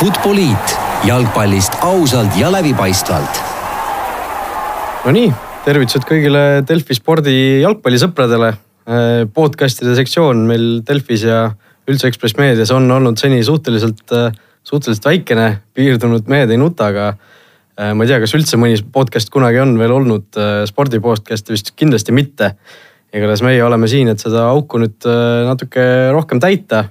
[0.00, 0.70] Futboliit
[1.04, 3.40] jalgpallist ausalt ja läbipaistvalt.
[5.04, 5.26] Nonii,
[5.66, 8.48] tervitused kõigile Delfi spordi jalgpallisõpradele.
[8.88, 11.42] Äh, podcast'ide sektsioon meil Delfis ja
[11.84, 14.30] üldse Ekspress Meedias on olnud seni suhteliselt, äh,
[14.64, 19.28] suhteliselt väikene, piirdunud Mehed ei nuta, aga äh, ma ei tea, kas üldse mõni podcast
[19.34, 20.38] kunagi on veel olnud
[20.70, 22.54] spordi podcast'i, vist kindlasti mitte.
[23.12, 25.10] igatahes meie oleme siin, et seda auku nüüd
[25.50, 25.84] natuke
[26.16, 26.86] rohkem täita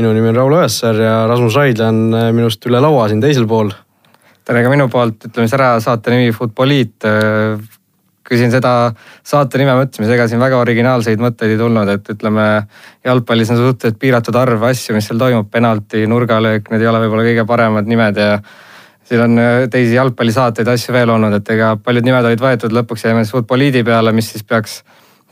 [0.00, 3.44] minu nimi on Raul Õessar ja Rasmus Raidla on äh, minust üle laua siin teisel
[3.48, 3.68] pool.
[4.48, 7.04] tere ka minu poolt, ütleme siis ära saate nimi Futboliit.
[7.04, 7.60] Äh,
[8.30, 8.92] kui siin seda
[9.26, 12.44] saate nime mõtlesime, siis ega siin väga originaalseid mõtteid ei tulnud, et ütleme
[13.04, 17.26] jalgpallis on suhteliselt piiratud arv asju, mis seal toimub, penalti, nurgalöök, need ei ole võib-olla
[17.26, 18.38] kõige paremad nimed ja
[19.10, 23.04] siin on äh, teisi jalgpallisaateid, asju veel olnud, et ega paljud nimed olid võetud, lõpuks
[23.08, 24.80] jäime siis Futboliidi peale, mis siis peaks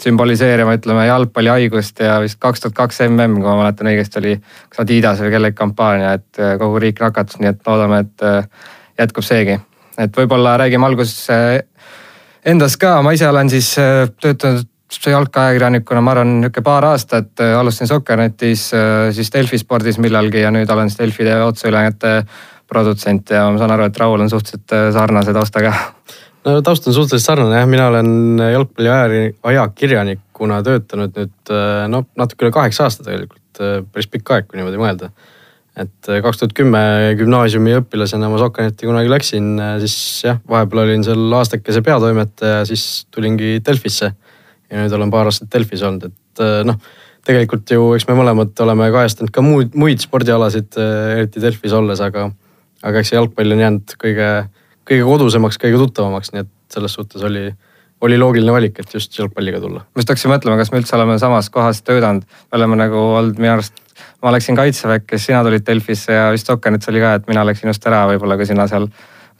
[0.03, 4.83] sümboliseerima, ütleme jalgpallihaigust ja vist kaks tuhat kaks mm, kui ma mäletan õigesti, oli kas
[4.85, 9.27] Adidas või kellegi kampaania, et äh, kogu riik nakatus, nii et loodame, et äh, jätkub
[9.27, 9.59] seegi.
[9.99, 11.63] et võib-olla räägime alguses äh,
[12.47, 18.71] endast ka, ma ise olen siis töötanud jalgpalliajakirjanikuna, ma arvan, nihuke paar aastat, alustasin Soccernetis,
[19.13, 22.15] siis Delfi spordis millalgi ja nüüd olen siis Delfi otseülejääjate
[22.69, 25.75] produtsent ja ma saan aru, et Raul on suhteliselt sarnase taustaga
[26.49, 28.93] no taust on suhteliselt sarnane jah, mina olen jalgpalli
[29.51, 31.53] ajakirjanikuna töötanud nüüd
[31.93, 35.11] noh, natuke üle kaheksa aasta tegelikult, äh, päris pikk aeg, kui niimoodi mõelda.
[35.79, 36.81] et äh, kaks tuhat kümme
[37.19, 39.51] gümnaasiumi õpilasena ma Sokkanetti kunagi läksin,
[39.83, 44.13] siis jah, vahepeal olin seal aastakese peatoimetaja, siis tulingi Delfisse.
[44.71, 46.81] ja nüüd olen paar aastat Delfis olnud, et noh,
[47.29, 50.77] tegelikult ju eks me mõlemad oleme kajastanud ka muid, muid spordialasid,
[51.17, 52.29] eriti Delfis olles, aga,
[52.83, 54.29] aga eks see jalgpall on jäänud kõige
[54.89, 57.49] kõige kodusemaks, kõige tuttavamaks, nii et selles suhtes oli,
[58.05, 59.85] oli loogiline valik, et just jalgpalliga tulla.
[59.85, 63.41] ma just hakkasin mõtlema, kas me üldse oleme samas kohas töötanud, me oleme nagu olnud
[63.43, 63.85] minu arust,
[64.23, 67.87] ma läksin kaitseväkke, sina tulid Delfisse ja vist Sokkenits oli ka, et mina läksin just
[67.91, 68.89] ära, võib-olla kui sina seal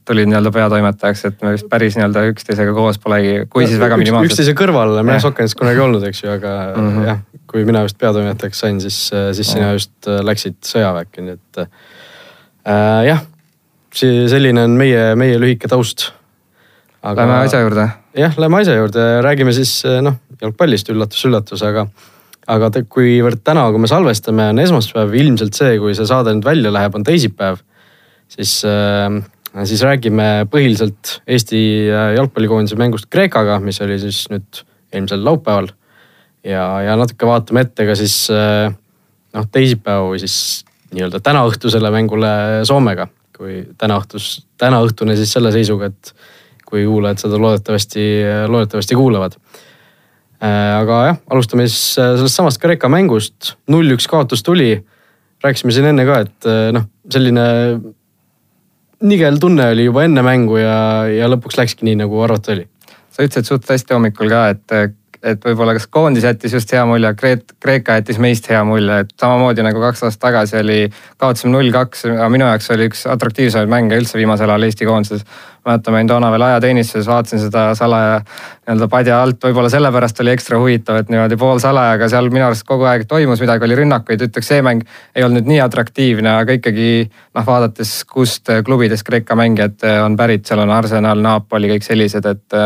[0.09, 4.33] tulid nii-öelda peatoimetajaks, et me vist päris nii-öelda üksteisega koos polegi, kui siis väga minimaalselt.
[4.33, 7.09] üksteise kõrval oleme jah Sokkenits kunagi olnud, eks ju, aga mm -hmm.
[7.11, 7.19] jah,
[7.51, 13.05] kui mina just peatoimetajaks sain, siis, siis sina just äh, läksid sõjaväkke, nii et äh,
[13.13, 13.27] jah
[14.01, 16.11] selline on meie, meie lühike taust.
[17.03, 17.23] Aga...
[17.23, 17.89] Lähme asja juurde.
[18.19, 21.87] jah, lähme asja juurde, räägime siis noh, jalgpallist üllatus-üllatus, aga,
[22.51, 26.47] aga te, kuivõrd täna, kui me salvestame, on esmaspäev, ilmselt see, kui see saade nüüd
[26.49, 27.63] välja läheb, on teisipäev,
[28.35, 29.07] siis äh,
[29.63, 35.71] siis räägime põhiliselt Eesti äh, jalgpallikoondise mängust Kreekaga, mis oli siis nüüd eelmisel laupäeval.
[36.45, 42.33] ja, ja natuke vaatame ette ka siis noh, teisipäeva või siis nii-öelda tänaõhtusele mängule
[42.67, 46.13] Soomega kui täna õhtus, täna õhtune siis selle seisuga, et
[46.69, 48.05] kui kuulajad seda loodetavasti,
[48.51, 49.39] loodetavasti kuulavad.
[50.39, 54.85] Äh, aga jah, alustame siis äh, sellest samast Kreeka mängust, null-üks kaotus tuli.
[55.43, 57.47] rääkisime siin enne ka, et äh, noh, selline
[59.09, 62.69] nigel tunne oli juba enne mängu ja, ja lõpuks läkski nii, nagu arvata oli.
[63.11, 64.77] sa ütlesid suht hästi hommikul ka, et
[65.23, 69.13] et võib-olla kas koondis jättis just hea mulje, Kreet-, Kreeka jättis meist hea mulje, et
[69.21, 70.79] samamoodi nagu kaks aastat tagasi oli,
[71.19, 75.25] kaotasime null kaks, aga minu jaoks oli üks atraktiivsemaid mänge üldse viimasel ajal Eesti koondises.
[75.69, 80.31] mäletan, ma olin toona veel ajateenistuses, vaatasin seda salaja nii-öelda padja alt, võib-olla sellepärast oli
[80.33, 84.49] ekstra huvitav, et niimoodi poolsalajaga seal minu arust kogu aeg toimus midagi, oli rünnakuid, ütleks
[84.49, 89.85] see mäng ei olnud nüüd nii atraktiivne, aga ikkagi noh, vaadates, kust klubidest Kreeka mängijad
[90.05, 92.59] on pärit, seal on Arsenal, Napoli, kõik sellised, et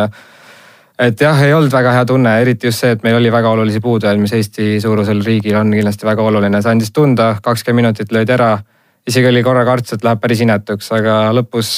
[0.98, 3.80] et jah, ei olnud väga hea tunne, eriti just see, et meil oli väga olulisi
[3.80, 8.32] puudujaid, mis Eesti suurusel riigil on kindlasti väga oluline, see andis tunda, kakskümmend minutit löödi
[8.32, 8.58] ära.
[9.06, 11.70] isegi oli korra karts, et läheb päris inetuks, aga lõpus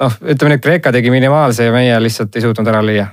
[0.00, 3.08] noh, ütleme nüüd Kreeka tegi minimaalse ja meie lihtsalt ei suutnud ära lüüa.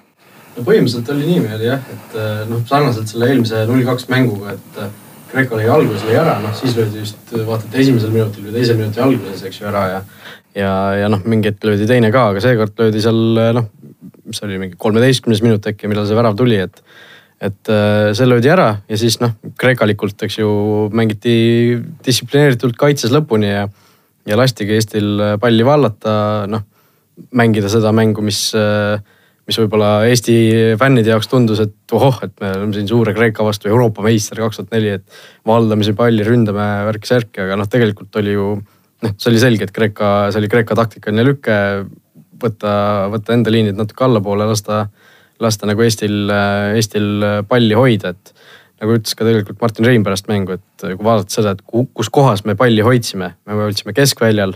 [0.57, 4.79] no põhimõtteliselt oli niimoodi jah, et eh, noh, sarnaselt selle eelmise null kaks mänguga, et
[4.83, 4.95] eh,
[5.27, 8.77] Kreeka lõi alguses lõi ära, noh siis löödi just vaata, et esimesel minutil või teise
[8.79, 9.99] minuti alguses, eks ju, ära ja
[10.55, 10.71] ja,
[11.01, 13.19] ja noh, mingi hetk löödi teine ka, aga seekord löödi seal
[13.57, 13.67] noh,
[14.27, 16.81] mis oli mingi kolmeteistkümnes minut äkki, millal see värav tuli, et.
[17.41, 20.47] et äh, see löödi ära ja siis noh, kreekalikult, eks ju,
[20.95, 21.35] mängiti
[22.05, 23.67] distsiplineeritult kaitses lõpuni ja,
[24.27, 26.65] ja lastigi Eestil palli vallata, noh.
[27.37, 28.97] mängida seda mängu, mis, äh,
[29.47, 30.37] mis võib-olla Eesti
[30.79, 34.61] fännide jaoks tundus, et ohoh, et me oleme siin suure Kreeka vastu Euroopa meister kaks
[34.61, 38.49] tuhat neli, et valdame siin palli, ründame värk-särki, aga noh, tegelikult oli ju
[39.05, 41.57] noh, see oli selge, et Kreeka, see oli Kreeka taktikaline lüke
[42.41, 42.73] võtta,
[43.13, 44.85] võtta enda liinid natuke allapoole, lasta,
[45.43, 46.29] lasta nagu Eestil,
[46.77, 48.33] Eestil palli hoida, et
[48.81, 52.43] nagu ütles ka tegelikult Martin Rein pärast mängu, et kui vaadata seda, et kus kohas
[52.45, 54.53] me palli hoidsime, me hoidsime keskväljal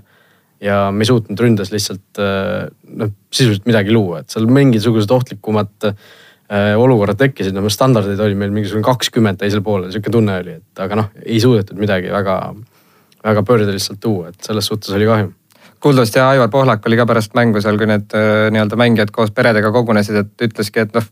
[0.61, 6.75] ja me ei suutnud ründes lihtsalt noh, sisuliselt midagi luua, et seal mingisugused ohtlikumad äh,
[6.77, 10.99] olukorrad tekkisid, no standardeid oli meil mingisugune kakskümmend teisel poolel, sihuke tunne oli, et aga
[11.01, 12.37] noh, ei suudetud midagi väga,
[13.23, 15.31] väga pöörde lihtsalt tuua, et selles suhtes oli kahju.
[15.81, 19.71] Kuuldavasti Aivar Pohlak oli ka pärast mängu seal, kui need äh, nii-öelda mängijad koos peredega
[19.73, 21.07] kogunesid, et ütleski, et noh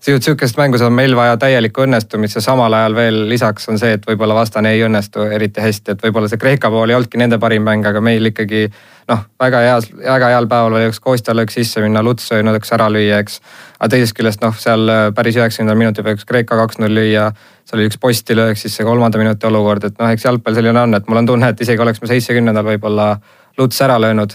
[0.00, 4.06] sihukest mängu on meil vaja täielikku õnnestumist ja samal ajal veel lisaks on see, et
[4.06, 7.64] võib-olla vastane ei õnnestu eriti hästi, et võib-olla see Kreeka pool ei olnudki nende parim
[7.66, 8.66] mäng, aga meil ikkagi
[9.08, 12.72] noh, väga heas, väga heal päeval oli üks Kostja löök sisse minna, Luts söönud üks
[12.76, 13.40] ära lüüa, eks.
[13.78, 17.30] aga teisest küljest noh, seal äh, päris üheksakümnendal minutil peaks Kreeka kaks-null lüüa.
[17.66, 20.94] seal oli üks postilöök, siis see kolmanda minuti olukord, et noh, eks jalgpall selline on,
[20.94, 23.14] et mul on tunne, et isegi oleks me seitsmekümnendal võib-olla
[23.58, 24.34] Luts ära löönud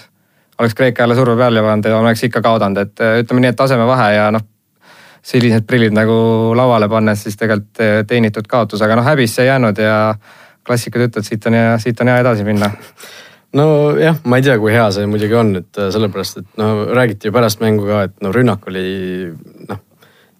[0.61, 3.57] oleks Kreeka jälle surve peale pannud ja oleks ikka kaotanud, et äh, ütleme nii, et
[3.57, 4.43] tasemevahe ja noh,
[5.21, 6.13] sellised prillid nagu
[6.57, 9.97] lauale pannes, siis tegelikult eh, teenitud kaotus, aga noh, häbisse ei jäänud ja
[10.65, 12.71] klassikud ütlevad, siit on hea, siit on hea edasi minna
[13.57, 17.29] nojah, ma ei tea, kui hea see muidugi on, et eh, sellepärast, et no räägiti
[17.29, 18.85] ju pärast mängu ka, et no rünnak oli
[19.69, 19.83] noh,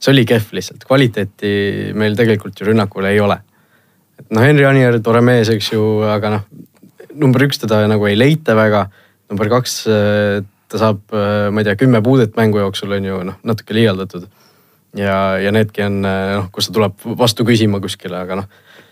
[0.01, 1.53] see oli kehv lihtsalt, kvaliteeti
[1.97, 3.37] meil tegelikult ju rünnakul ei ole.
[4.17, 6.49] et noh, Henri Anier, tore mees, eks ju, aga noh,
[7.21, 8.87] number üks teda nagu ei leita väga.
[9.29, 10.41] number kaks, eh,
[10.71, 14.29] ta saab, ma ei tea, kümme puudet mängu jooksul on ju noh, natuke liialdatud
[14.97, 18.51] ja, ja needki on noh, kus ta tuleb vastu küsima kuskile, aga noh,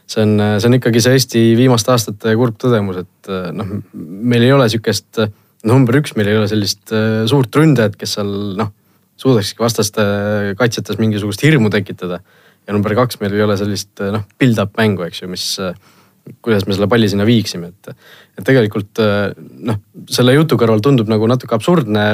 [0.10, 4.56] see on, see on ikkagi see Eesti viimaste aastate kurb tõdemus, et noh, meil ei
[4.56, 5.22] ole sihukest,
[5.70, 6.94] number üks, meil ei ole sellist
[7.30, 8.74] suurt ründajat, kes seal noh,
[9.20, 10.04] suudakski vastaste
[10.60, 12.22] kaitsjates mingisugust hirmu tekitada.
[12.68, 15.46] ja number kaks, meil ei ole sellist noh, build-up mängu, eks ju, mis
[16.46, 17.92] kuidas me selle palli sinna viiksime, et,
[18.38, 19.02] et tegelikult
[19.66, 19.80] noh,
[20.12, 22.06] selle jutu kõrval tundub nagu natuke absurdne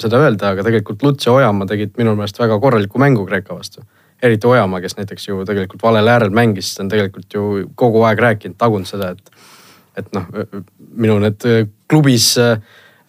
[0.00, 3.84] seda öelda, aga tegelikult Luts ja Ojamaa tegid minu meelest väga korraliku mängu Kreeka vastu.
[4.22, 8.58] eriti Ojamaa, kes näiteks ju tegelikult valel äärel mängis, on tegelikult ju kogu aeg rääkinud,
[8.58, 9.30] tagunud seda, et,
[9.96, 10.26] et noh,
[10.96, 11.46] minu need
[11.88, 12.34] klubis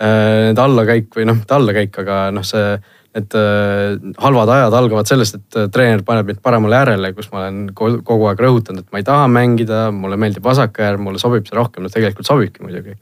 [0.01, 2.77] need allakäik või noh, mitte allakäik, aga noh, see
[3.17, 7.41] et äh, halvad ajad algavad sellest, et äh, treener paneb mind paremale äärele, kus ma
[7.41, 11.49] olen kogu aeg rõhutanud, et ma ei taha mängida, mulle meeldib vasak äär, mulle sobib
[11.49, 12.95] see rohkem, no tegelikult sobibki muidugi.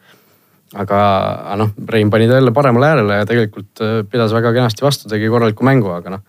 [0.79, 0.97] aga
[1.57, 5.29] noh, Rein pani ta jälle paremale äärele ja tegelikult äh, pidas väga kenasti vastu, tegi
[5.29, 6.25] korraliku mängu, aga noh,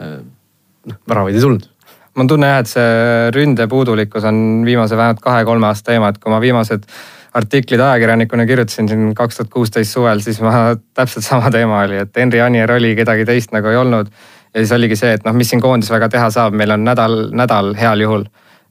[0.00, 1.68] noh väravaid ei tulnud
[2.10, 6.18] mul on tunne jah, et see ründe puudulikkus on viimase vähemalt kahe-kolme aasta teema, et
[6.18, 6.88] kui ma viimased
[7.34, 10.52] artiklid ajakirjanikuna kirjutasin siin kaks tuhat kuusteist suvel, siis ma
[10.98, 14.10] täpselt sama teema oli, et Henri Anier oli, kedagi teist nagu ei olnud.
[14.54, 17.20] ja siis oligi see, et noh, mis siin koondis väga teha saab, meil on nädal,
[17.32, 18.24] nädal heal juhul.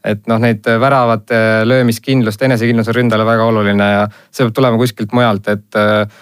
[0.03, 5.11] et noh, neid väravate löömiskindlust, enesekindlus on ründajale väga oluline ja see peab tulema kuskilt
[5.11, 6.21] mujalt, et äh,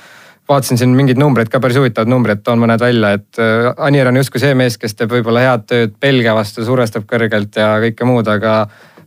[0.49, 4.17] vaatasin siin mingeid numbreid ka, päris huvitavad numbrid, toon mõned välja, et äh, Anier on
[4.17, 8.29] justkui see mees, kes teeb võib-olla head tööd Belgia vastu, survestab kõrgelt ja kõike muud,
[8.33, 8.59] aga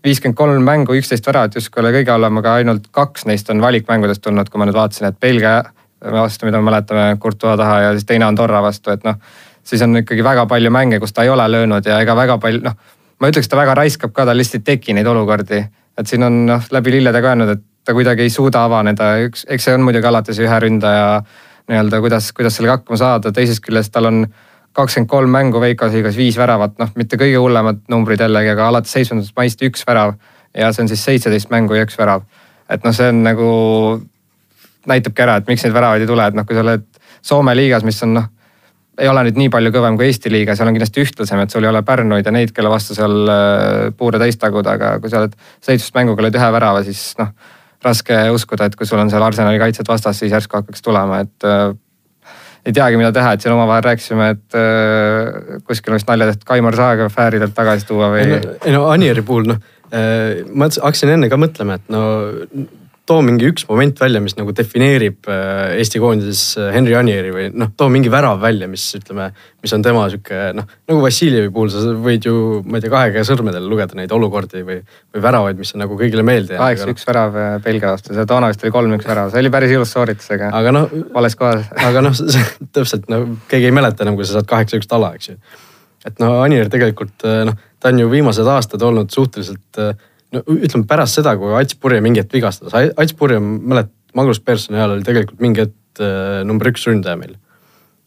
[0.04, 4.22] viiskümmend kolm mängu, üksteist väravat justkui oli kõige halvem, aga ainult kaks neist on valikmängudest
[4.24, 5.60] tulnud, kui ma nüüd vaatasin, et Belgia
[6.00, 9.20] vastu, mida me mäletame, Courtois taha ja siis teine Andorra vastu, et noh.
[9.64, 12.62] siis on ikkagi väga palju mänge, kus ta ei ole löönud ja ega väga palju
[12.64, 12.76] noh,
[13.20, 15.64] ma ütleks, ta väga raiskab ka, tal lihtsalt ei teki neid olukordi.
[15.98, 19.44] et siin on noh läbi lillede ka öelnud, et ta kuidagi ei suuda avaneda, üks,
[19.48, 21.20] eks see on muidugi alati see ühe ründaja
[21.68, 24.24] nii-öelda, kuidas, kuidas sellega hakkama saada, teisest küljest tal on
[24.76, 28.92] kakskümmend kolm mängu Veikos liigas viis väravat, noh, mitte kõige hullemad numbrid jällegi, aga alates
[28.94, 30.14] seitsmendast maist üks värav.
[30.54, 32.22] ja see on siis seitseteist mängu ja üks värav.
[32.68, 33.48] et noh, see on nagu,
[34.86, 36.86] näitabki ära, et miks neid väravaid ei tule, et noh, kui sa oled
[37.20, 38.28] Soome liigas, mis on noh,
[39.00, 41.66] ei ole nüüd nii palju kõvem kui Eesti liiga, seal on kindlasti ühtlasem, et sul
[41.66, 45.20] ei ole Pärnuid ja neid, kelle vastu seal äh, puure täis taguda, aga kui sa
[45.20, 47.34] oled seitsmest mänguga lõid ühe värava, siis noh
[47.84, 51.48] raske uskuda, et kui sul on seal Arsenali kaitsjad vastas, siis järsku hakkaks tulema, et
[51.48, 51.70] äh,
[52.66, 56.76] ei teagi, mida teha, et siin omavahel rääkisime, et äh, kuskil vist nalja tehtud Kaimar
[56.76, 58.26] Saaga fääridelt tagasi tuua või?
[58.36, 59.62] ei no Anieri puhul noh
[59.92, 62.04] äh,, ma hakkasin enne ka mõtlema, et no
[63.10, 67.46] too mingi üks moment välja, mis nagu defineerib äh, Eesti koondises äh, Henri Anieri või
[67.50, 69.30] noh, too mingi värav välja, mis ütleme,
[69.64, 72.34] mis on tema sihuke noh, nagu Vassiljevi puhul sa võid ju,
[72.66, 74.78] ma ei tea, kahe käe sõrmedel lugeda neid olukordi või,
[75.10, 76.62] või väravaid, mis on nagu kõigile meelde jäänud.
[76.62, 79.74] kaheksa üks värav äh, Belgia vastu, see toona vist oli kolm-üks värav, see oli päris
[79.74, 81.66] ilus sooritus, aga, aga noh, vales kohas.
[81.88, 82.22] aga noh,
[82.76, 85.40] täpselt no keegi ei mäleta enam, kui sa saad kaheksa-üks tala, eks ju.
[86.06, 89.82] et no Anier tegelikult noh, ta on ju viimased aastad olnud suhteliselt
[90.34, 94.78] no ütleme pärast seda, kui Ats Purje mingi hetk vigastas, Ats Purje, mäletad, Magnus Personi
[94.78, 97.36] ajal oli tegelikult mingi hetk äh, number üks ründaja meil.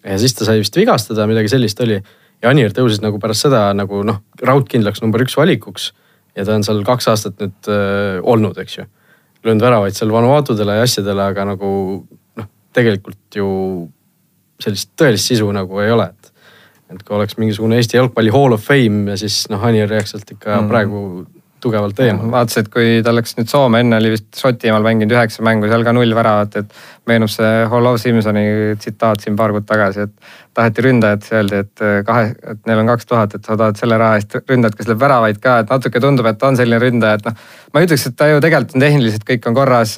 [0.04, 2.02] ja siis ta sai vist vigastada, midagi sellist oli.
[2.44, 5.92] ja Anier tõusis nagu pärast seda nagu noh, raudkindlaks number üks valikuks.
[6.36, 8.88] ja ta on seal kaks aastat nüüd äh, olnud, eks ju.
[9.44, 11.70] löönud väravaid seal Vanuatudele ja asjadele, aga nagu
[12.40, 13.48] noh, tegelikult ju
[14.64, 16.32] sellist tõelist sisu nagu ei ole, et
[16.94, 20.36] et kui oleks mingisugune Eesti jalgpalli hall of fame ja siis noh, Anier jääks sealt
[20.36, 20.68] ikka mm.
[20.70, 21.00] praegu
[21.64, 22.30] tugevalt eemal.
[22.34, 25.86] vaatasin, et kui ta läks nüüd Soome, enne oli vist Šotimaal mänginud üheksa mängu, seal
[25.88, 26.76] ka null väravat, et
[27.10, 28.46] meenub see Hollow Simsoni
[28.80, 32.92] tsitaat siin paar kuud tagasi, et taheti ründajat, siis öeldi, et kahe, et neil on
[32.92, 36.02] kaks tuhat, et sa tahad selle raha eest ründajat, kes lööb väravaid ka, et natuke
[36.04, 37.50] tundub, et ta on selline ründaja, et noh.
[37.74, 39.96] ma ei ütleks, et ta ju tegelikult on tehniliselt kõik on korras,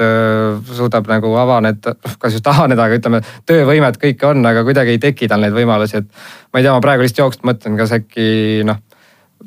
[0.79, 5.29] suudab nagu avaneda, kas just avaneda, aga ütleme, töövõimet kõike on, aga kuidagi ei teki
[5.31, 6.25] tal neid võimalusi, et.
[6.53, 8.27] ma ei tea, ma praegu lihtsalt jooksvalt mõtlen, kas äkki
[8.67, 8.81] noh,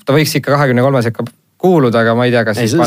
[0.05, 1.25] ta võiks ikka kahekümne kolme sekka
[1.59, 2.87] kuuluda, aga ma ei tea, kas ei, sinna,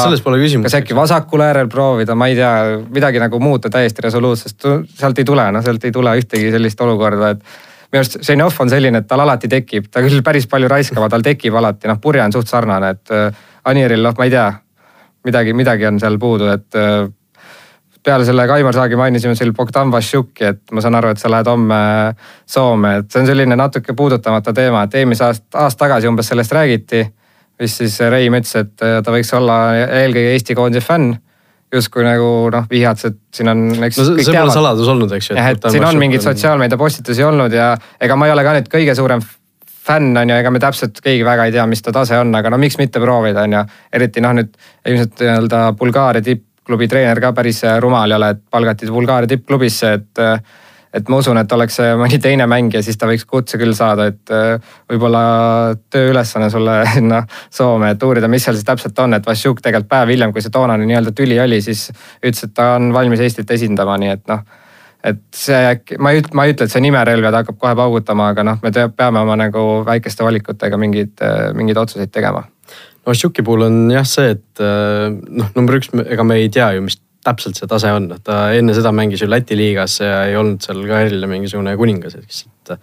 [0.00, 0.70] selles pole küsimust.
[0.70, 2.52] kas äkki vasakul äärel proovida, ma ei tea,
[2.92, 7.34] midagi nagu muuta täiesti resoluutsest, sealt ei tule, noh sealt ei tule ühtegi sellist olukorda,
[7.36, 7.42] et
[7.92, 11.16] minu arust Ženjov on selline, et tal alati tekib, ta küll päris palju raiskab, aga
[11.16, 14.48] tal tekib alati, noh purje on suht sarnane, et äh, Anieril, noh, ma ei tea,
[15.28, 17.04] midagi, midagi on seal puudu, et äh,
[18.06, 21.52] peale selle Kaimar Saagi mainisime seal Bogdan Vassiuki, et ma saan aru, et sa lähed
[21.52, 21.78] homme
[22.46, 26.54] Soome, et see on selline natuke puudutamata teema, et eelmise aasta, aasta tagasi umbes sellest
[26.54, 27.04] räägiti
[27.60, 29.60] mis siis Reim ütles, et äh, ta võiks olla
[30.02, 31.14] eelkõige Eesti koondise fänn.
[31.74, 33.64] justkui nagu noh, vihjats, et siin on.
[33.74, 35.36] no see, see pole saladus olnud, eks ju.
[35.36, 38.70] jah, et siin on mingeid sotsiaalmeedia postitusi olnud ja ega ma ei ole ka nüüd
[38.70, 39.24] kõige suurem
[39.86, 42.50] fänn on ju, ega me täpselt keegi väga ei tea, mis ta tase on, aga
[42.52, 43.64] no miks mitte proovida, on ju.
[43.98, 44.54] eriti noh, nüüd
[44.86, 50.22] ilmselt nii-öelda Bulgaaria tippklubi treener ka päris rumal ei ole, et palgati Bulgaaria tippklubisse, et
[50.22, 50.40] äh,
[50.94, 54.34] et ma usun, et oleks mõni teine mängija, siis ta võiks kutse küll saada, et
[54.34, 55.22] äh, võib-olla
[55.92, 60.14] tööülesanne sulle sinna Soome, et uurida, mis seal siis täpselt on, et Vassiuk tegelikult päev
[60.14, 61.88] hiljem, kui see toonane nii-öelda tüli oli, siis
[62.22, 64.46] ütles, et ta on valmis Eestit esindama, nii et noh
[65.06, 67.58] et see äkki, ma ei ütle, ma ei ütle, et see nimerelv ja ta hakkab
[67.62, 71.22] kohe paugutama, aga noh, me te, peame oma nagu väikeste valikutega mingeid,
[71.54, 72.42] mingeid otsuseid tegema.
[73.06, 76.72] no Šuki puhul on jah see, et äh, noh, number üks, ega me ei tea
[76.74, 80.24] ju, mis täpselt see tase on, et ta enne seda mängis ju Läti liigas ja
[80.30, 82.76] ei olnud seal ka jälle mingisugune kuningas, eks, et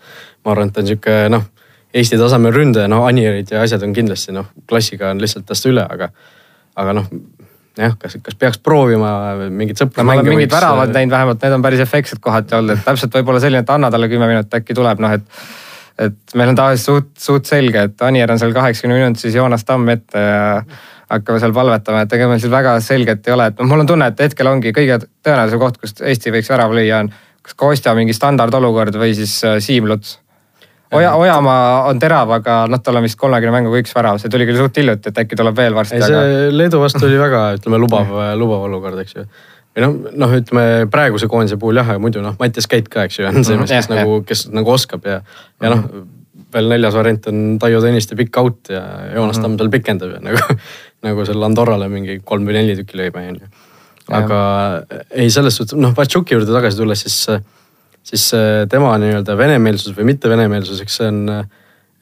[0.43, 1.50] ma arvan, et ta on sihuke noh,
[1.93, 5.83] Eesti tasemel ründaja, noh Anierid ja asjad on kindlasti noh, klassiga on lihtsalt tast üle,
[5.85, 6.09] aga,
[6.81, 7.09] aga noh
[7.77, 9.09] jah, kas, kas peaks proovima
[9.50, 10.25] mingit sõprusmänge.
[10.29, 13.63] mingid väravad äh, näinud vähemalt, need on päris efektsed kohati olnud, et täpselt võib-olla selline,
[13.65, 15.25] et anna talle kümme minutit, äkki tuleb, noh et.
[16.03, 19.65] et meil on tavaliselt suht, suht selge, et Anier on seal kaheksakümne minutit, siis Joonas
[19.65, 20.47] Tamm ette ja
[21.13, 23.89] hakkame seal palvetama, et ega meil siis väga selget ei ole, et noh, mul on
[23.89, 27.93] tunne, et hetkel ongi kõige tõenäolisem koht, kus Eesti võiks värava lüüa, on kas Kostja
[27.98, 30.17] mingi standardolukord või siis äh, Siim Luts.
[30.93, 34.46] Oja, Ojamaa on terav, aga noh, tal on vist kolmekümne mänguga üks värav, see tuli
[34.46, 35.98] küll suht hiljuti, et äkki tuleb veel varsti.
[35.98, 36.51] ei, see aga...
[36.53, 39.25] Leedu vastu oli väga, ütleme lubav, lubav olukord, eks ju.
[39.74, 43.29] või noh, noh, ütleme praeguse koondise puhul jah, muidu noh, Mattias Käit ka, eks ju,
[43.29, 45.24] on see mees, kes nagu, kes nagu oskab ja,
[45.63, 45.88] ja noh
[46.53, 48.82] veel neljas variant on Taio Tõniste pikk out ja
[49.13, 50.58] Joonas Tamm seal pikendab ja nagu
[51.03, 53.50] nagu seal Andorrale mingi kolm või neli tükki lõime, on ju.
[54.19, 54.39] aga
[55.10, 57.19] ei, selles suhtes, noh, Vatšuki juurde tagasi tulles, siis,
[58.03, 58.29] siis
[58.72, 61.22] tema nii-öelda venemeelsus või mitte venemeelsus, eks see on,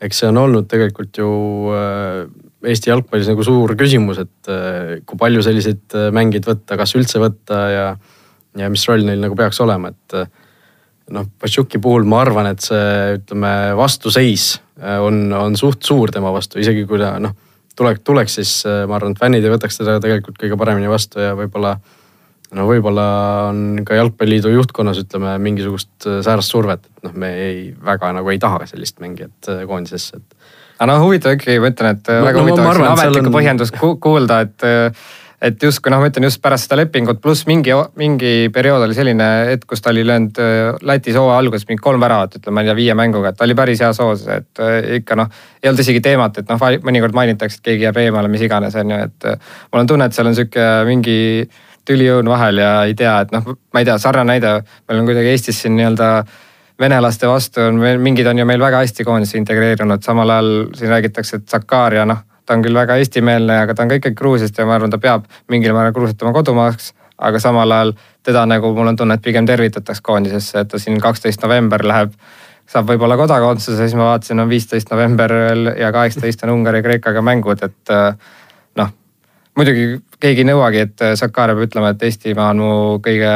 [0.01, 1.34] eks see on olnud tegelikult ju
[2.62, 4.50] Eesti jalgpallis nagu suur küsimus, et
[5.10, 7.86] kui palju selliseid mängeid võtta, kas üldse võtta ja,
[8.62, 10.17] ja mis roll neil nagu peaks olema, et
[11.12, 16.62] noh, Vatšuki puhul ma arvan, et see ütleme vastuseis on, on suht suur tema vastu,
[16.62, 17.34] isegi kui ta noh
[17.82, 21.22] tuleks, tuleks, siis äh, ma arvan, et fännid ei võtaks teda tegelikult kõige paremini vastu
[21.24, 21.76] ja võib-olla.
[22.58, 23.06] no võib-olla
[23.50, 28.34] on ka jalgpalliliidu juhtkonnas ütleme mingisugust äh, säärast survet, et noh, me ei väga nagu
[28.34, 30.38] ei taha sellist mängijat äh, koondisesse, et.
[30.78, 33.38] aga no huvitav ikkagi, ma ütlen, et väga no, huvitav no, oleks ametlikku on...
[33.40, 34.70] põhjendust kuulda, et
[35.41, 39.29] et justkui noh, ma ütlen just pärast seda lepingut, pluss mingi, mingi periood oli selline
[39.50, 40.38] hetk, kus ta oli löönud
[40.86, 43.57] Lätis hooaja alguses mingi kolm väravat, ütleme, ma ei tea, viie mänguga, et ta oli
[43.57, 44.62] päris heas hoos, et
[45.00, 45.33] ikka noh.
[45.63, 48.93] ei olnud isegi teemat, et noh, mõnikord mainitakse, et keegi jääb eemale, mis iganes, on
[48.93, 49.29] ju, et
[49.74, 51.17] mul on tunne, et seal on sihuke mingi
[51.89, 54.55] tüliõun vahel ja ei tea, et noh, ma ei tea, sarnane näide,
[54.86, 56.13] meil on kuidagi Eestis siin nii-öelda
[56.81, 61.41] venelaste vastu on mingid on ju meil väga hästi koondisse integreerunud, samal ajal siin räägitakse,
[61.41, 64.65] et Zakaria noh ta on küll väga eestimeelne, aga ta on ka ikkagi Gruusiast ja
[64.67, 66.91] ma arvan, ta peab mingil määral Gruusiat oma kodumaaks.
[67.22, 67.91] aga samal ajal
[68.25, 72.15] teda nagu mul on tunne, et pigem tervitatakse koondisesse, et ta siin kaksteist november läheb
[72.65, 75.31] saab võib-olla kodakondsuse, siis ma vaatasin, on viisteist november
[75.77, 78.40] ja kaheksateist on Ungari-Kreekaga mängud, et noh
[79.58, 82.72] muidugi keegi ei nõuagi, et Sakarja peab ütlema, et Eestimaa on mu
[83.03, 83.29] kõige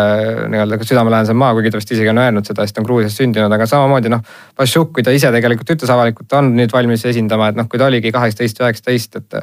[0.54, 3.52] nii-öelda südamelähedasem maa, kuigi ta vist isegi on öelnud seda, sest ta on Gruusias sündinud,
[3.52, 4.24] aga samamoodi noh.
[4.60, 7.90] Vašuk, kui ta ise tegelikult ütles avalikult, on nüüd valmis esindama, et noh, kui ta
[7.90, 9.42] oligi kaheksateist, üheksateist, et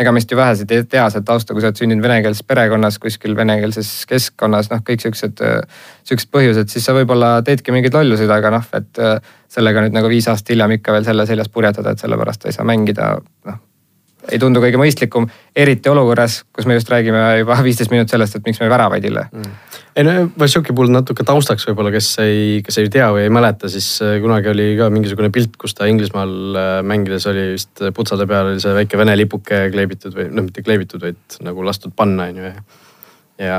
[0.00, 3.36] ega meist ju vähesed ei tea seda tausta, kui sa oled sündinud venekeelses perekonnas, kuskil
[3.38, 5.44] venekeelses keskkonnas, noh, kõik siuksed,
[6.08, 9.04] siuksed põhjused, siis sa võib-olla teedki mingeid lollusid, aga noh, et
[9.54, 12.66] sellega nüüd nagu viis aastat hiljem ikka veel selle seljas purjetada, et sellepärast ei saa
[12.66, 13.14] mängida,
[13.50, 13.62] noh
[14.32, 15.26] ei tundu kõige mõistlikum,
[15.56, 19.12] eriti olukorras, kus me just räägime juba viisteist minutit sellest, et miks me väravaid ei
[19.14, 19.56] löö mm..
[19.96, 23.70] ei no Vassiuki puhul natuke taustaks võib-olla, kes ei, kes ei tea või ei mäleta,
[23.72, 28.28] siis äh, kunagi oli ka mingisugune pilt, kus ta Inglismaal äh, mängides oli vist putsade
[28.30, 32.30] peal oli see väike vene lipuke kleebitud või noh, mitte kleebitud, vaid nagu lastud panna
[32.32, 32.56] on ju ja
[33.34, 33.58] ja,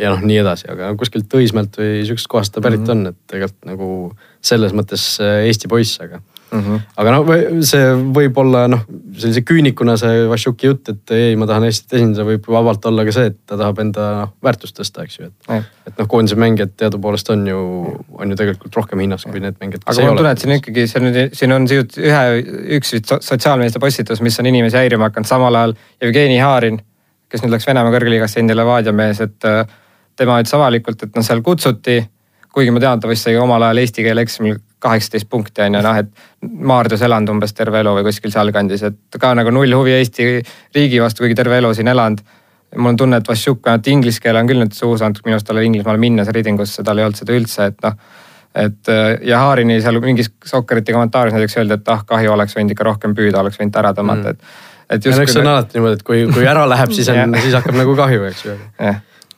[0.00, 3.06] ja noh, nii edasi, aga kuskilt Õismäelt või sihukesest kohast ta pärit mm -hmm.
[3.06, 3.88] on, et tegelikult nagu
[4.40, 6.22] selles mõttes Eesti poiss, aga
[6.52, 6.60] mm.
[6.60, 6.80] -hmm.
[7.02, 7.30] aga noh,
[7.66, 8.82] see võib olla noh,
[9.16, 13.14] sellise küünikuna see Vašuki jutt, et ei, ma tahan Eestit esindada, võib vabalt olla ka
[13.16, 15.54] see, et ta tahab enda noh, väärtust tõsta, eks ju, et mm.
[15.54, 15.86] -hmm.
[15.86, 17.62] et noh, koondise mängijad teadupoolest on ju,
[18.18, 19.86] on ju tegelikult rohkem hinnas kui need mängijad.
[19.86, 22.22] aga ma tunnen, et siin ikkagi, see on nüüd, siin on ühe,
[22.78, 26.80] üks sotsiaalmeedia postitus, mis on inimesi häirima hakanud, samal ajal Jevgeni Haarin
[27.30, 29.62] kes nüüd läks Venemaa kõrgliigasse, endine Levadia mees, et äh,
[30.18, 32.00] tema ütles avalikult, et noh, seal kutsuti.
[32.54, 35.82] Kuigi ma tean, ta vist sai omal ajal eesti keele eksamil kaheksateist punkti on ju
[35.84, 36.10] noh, et
[36.70, 40.28] Maardus elanud umbes terve elu või kuskil sealkandis, et ka nagu null huvi Eesti
[40.74, 42.22] riigi vastu, kuigi terve elu siin elanud.
[42.76, 45.46] mul on tunne, et Vassiuk vähemalt inglise keele on küll nüüd suus antud minu arust
[45.46, 47.96] talle Inglismaale minnes Readingusse, tal ei olnud seda üldse, et noh
[48.54, 48.90] et
[49.22, 53.14] ja Haarini seal mingis Sokkerite kommentaaris näiteks öeldi, et ah kahju oleks võinud ikka rohkem
[53.14, 55.20] püüda, oleks võinud ära tõmmata mm., et et just.
[55.22, 57.94] eks see on alati niimoodi, et kui, kui ära läheb, siis on siis hakkab nagu
[57.98, 58.56] kahju, eks ju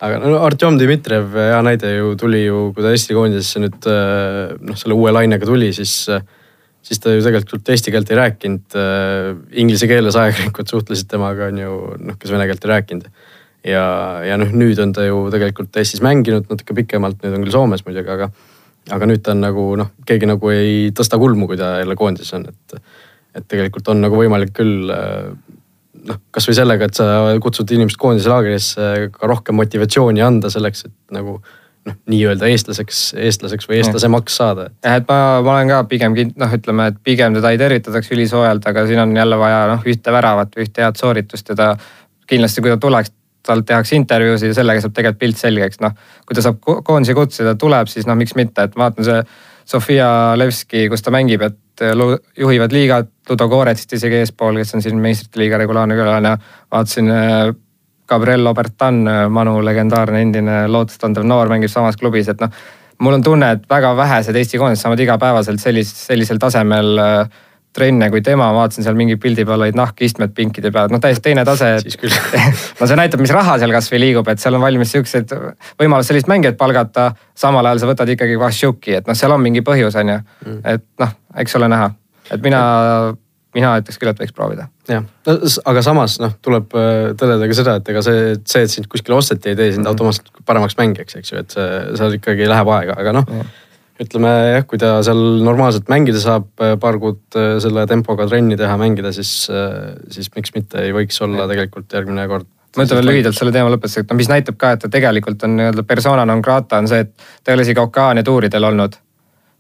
[0.02, 4.54] aga no Artjom Dmitrijev, hea näide ju tuli ju, kui ta Eesti koondisesse nüüd äh,
[4.58, 5.94] noh, selle uue lainega tuli, siis,
[6.82, 8.78] siis ta ju tegelikult eesti keelt ei rääkinud.
[8.78, 9.28] Äh,
[9.62, 11.76] inglise keeles ajakirjanikud suhtlesid temaga on ju
[12.08, 13.12] noh, kes vene keelt ei rääkinud.
[13.68, 13.84] ja,
[14.26, 17.86] ja noh, nüüd on ta ju tegelikult Eestis mänginud natuke pikemalt, nüüd on küll Soomes
[17.86, 18.32] muidugi, aga,
[18.90, 22.38] aga nüüd ta on nagu noh, keegi nagu ei tõsta kulmu, kui ta jälle koondises
[22.40, 22.82] on, et
[23.32, 24.90] et tegelikult on nagu võimalik küll
[26.08, 27.08] noh, kasvõi sellega, et sa
[27.42, 31.38] kutsud inimest koondise laagrisse ka rohkem motivatsiooni anda selleks, et nagu
[31.86, 34.68] noh, nii-öelda eestlaseks, eestlaseks või eestlasemaks saada.
[34.84, 38.68] jah, et ma, ma olen ka pigem noh, ütleme, et pigem teda ei tervitataks ülisoojalt,
[38.70, 41.72] aga siin on jälle vaja noh, ühte väravat või ühte head sooritust ja ta
[42.30, 45.96] kindlasti, kui ta tuleks, talt tehakse intervjuusid ja sellega saab tegelikult pilt selgeks, noh.
[46.26, 49.24] kui ta saab koondise kutse, ta tuleb, siis noh, miks mitte, et vaatan see
[49.72, 50.06] Sofia
[50.38, 51.84] Levski, kus ta mängib, et
[52.38, 56.36] juhivad liigat, Ludo Kooretsit isegi eespool, kes on siin meistrite liiga regulaarne külaline.
[56.72, 57.52] vaatasin äh,
[58.08, 62.50] Gabriel Obertan, äh, Manu legendaarne endine lootustandev noor, mängib samas klubis, et noh.
[62.98, 67.40] mul on tunne, et väga vähesed Eesti koondised saavad igapäevaselt sellis-, sellisel tasemel äh,
[67.72, 71.44] trenne kui tema, vaatasin seal mingi pildi peal olid nahkistmed pinkide peal, noh täiesti teine
[71.48, 71.70] tase.
[71.80, 72.12] siis küll
[72.80, 75.32] no see näitab, mis raha seal kasvõi liigub, et seal on valmis siukseid
[75.80, 77.12] võimalus sellist mängijat palgata.
[77.34, 80.20] samal ajal sa võtad ikkagi Vassiuki, et noh, seal on mingi põhjus, on ju.
[80.44, 80.60] Mm.
[80.74, 81.92] et noh, eks ole näha,
[82.32, 82.62] et mina,
[83.56, 84.68] mina ütleks küll, et võiks proovida.
[84.90, 85.04] jah,
[85.68, 89.18] aga samas noh, tuleb äh, tõdeda ka seda, et ega see, see, et sind kuskile
[89.18, 89.92] osteti, ei tee sind mm.
[89.92, 91.68] automaatselt paremaks mängijaks, eks ju, et see,
[92.00, 93.52] seal ikkagi läheb aega, aga noh mm
[94.02, 98.56] ütleme jah, kui ta seal normaalselt mängida saab, äh, paar kuud äh, selle tempoga trenni
[98.58, 99.30] teha, mängida, siis,
[100.10, 102.48] siis miks mitte ei võiks olla tegelikult järgmine kord.
[102.76, 105.44] ma ütlen veel lühidalt selle teema lõpetuseks, et no mis näitab ka, et ta tegelikult
[105.46, 108.96] on nii-öelda persona non grata on see, et ta ei ole isegi Okeaania tuuridel olnud.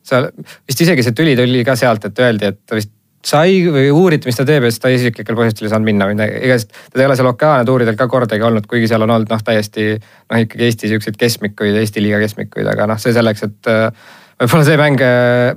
[0.06, 0.30] Seal
[0.68, 2.92] vist isegi see tüli tuli ka sealt, et öeldi, et ta vist
[3.26, 6.16] sai või uuriti, mis ta teeb ja siis ta isiklikel põhjustel ei saanud minna või
[6.16, 9.30] midagi, igatahes ta ei ole seal Okeaania tuuridel ka kordagi olnud, kuigi seal on olnud
[9.30, 13.70] noh, täiesti noh, ikkagi Eesti siukseid keskmikuid, Eesti liiga keskmikuid, aga noh, see selleks, et
[14.42, 15.04] võib-olla see mäng,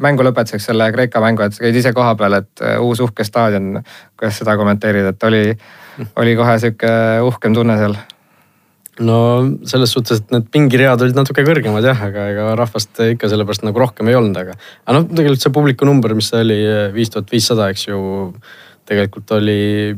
[0.05, 3.25] mängu lõpetuseks selle Kreeka mängu, et sa käid ise koha peal, et äh, uus uhke
[3.25, 3.79] staadion,
[4.19, 5.45] kuidas seda kommenteerida, et oli,
[6.21, 6.91] oli kohe sihuke
[7.25, 7.97] uhkem tunne seal?
[9.03, 9.17] No
[9.67, 13.81] selles suhtes, et need pingiread olid natuke kõrgemad jah, aga ega rahvast ikka sellepärast nagu
[13.81, 14.55] rohkem ei olnud, aga.
[14.85, 16.59] aga noh, tegelikult see publiku number, mis see oli,
[16.95, 17.99] viis tuhat viissada, eks ju.
[18.85, 19.95] tegelikult oli,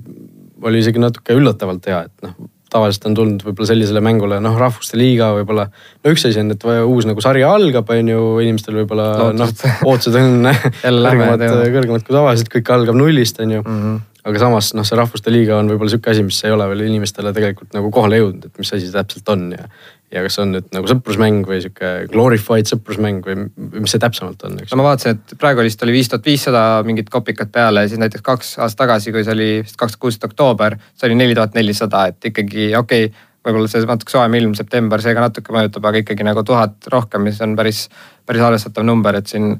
[0.65, 2.37] oli isegi natuke üllatavalt hea, et noh
[2.73, 5.67] tavaliselt on tulnud võib-olla sellisele mängule noh, rahvuste liiga võib-olla.
[6.03, 9.55] no üks asi on, et uus nagu sari algab, on ju, inimestel võib-olla noh,
[9.87, 10.49] ootused on
[10.83, 13.81] kõrgemad, kõrgemad kui tavaliselt, kõik algab nullist, on ju mm.
[13.83, 13.99] -hmm.
[14.31, 17.33] aga samas noh, see rahvuste liiga on võib-olla sihuke asi, mis ei ole veel inimestele
[17.35, 19.69] tegelikult nagu kohale jõudnud, et mis asi see täpselt on ja
[20.13, 23.47] ja kas on nüüd nagu sõprusmäng või sihuke glorified sõprusmäng või
[23.81, 27.09] mis see täpsemalt on, no ma vaatasin, et praegu vist oli viis tuhat viissada mingit
[27.11, 30.77] kopikat peale ja siis näiteks kaks aastat tagasi, kui see oli vist kakskümmend kuus oktoober,
[30.95, 35.03] see oli neli tuhat nelisada, et ikkagi okei okay,, võib-olla see natuke soojem ilm, september,
[35.03, 37.85] see ka natuke mõjutab, aga ikkagi nagu tuhat rohkem, mis on päris,
[38.27, 39.55] päris arvestatav number, et siin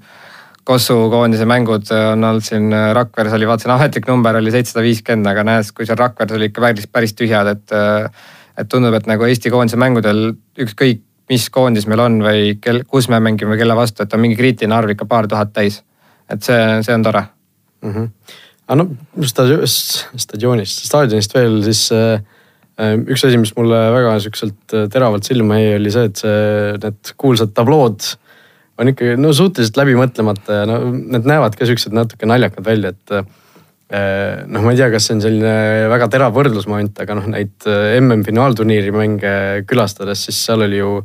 [0.68, 5.46] Kossu koondise mängud on olnud siin Rakveres oli, vaatasin ametlik number oli seitsesada viiskümmend, aga
[5.48, 7.72] näes, kui seal Rakveres oli ikka päris, päris tühjad, et
[8.58, 10.32] et tundub, et nagu Eesti koondise mängudel
[10.64, 14.38] ükskõik, mis koondis meil on või kel, kus me mängime kelle vastu, et on mingi
[14.40, 15.84] kriitiline arv ikka paar tuhat täis.
[16.30, 17.22] et see, see on tore
[17.82, 17.92] mm.
[17.94, 18.08] -hmm.
[18.68, 22.22] aga no stadionist, stadionist, staadionist veel siis äh,
[23.08, 27.14] üks asi, mis mulle väga siukselt äh, teravalt silma jäi, oli see, et see, need
[27.18, 28.14] kuulsad tablood
[28.78, 33.12] on ikkagi no suhteliselt läbimõtlemata ja no need näevad ka siuksed natuke naljakad välja, et
[33.12, 33.47] äh, Äh,
[33.88, 37.96] noh, ma ei tea, kas see on selline väga terav võrdlusmoment, aga noh, neid äh,
[38.02, 39.34] MM-finaalturniiri mänge
[39.70, 40.98] külastades, siis seal oli ju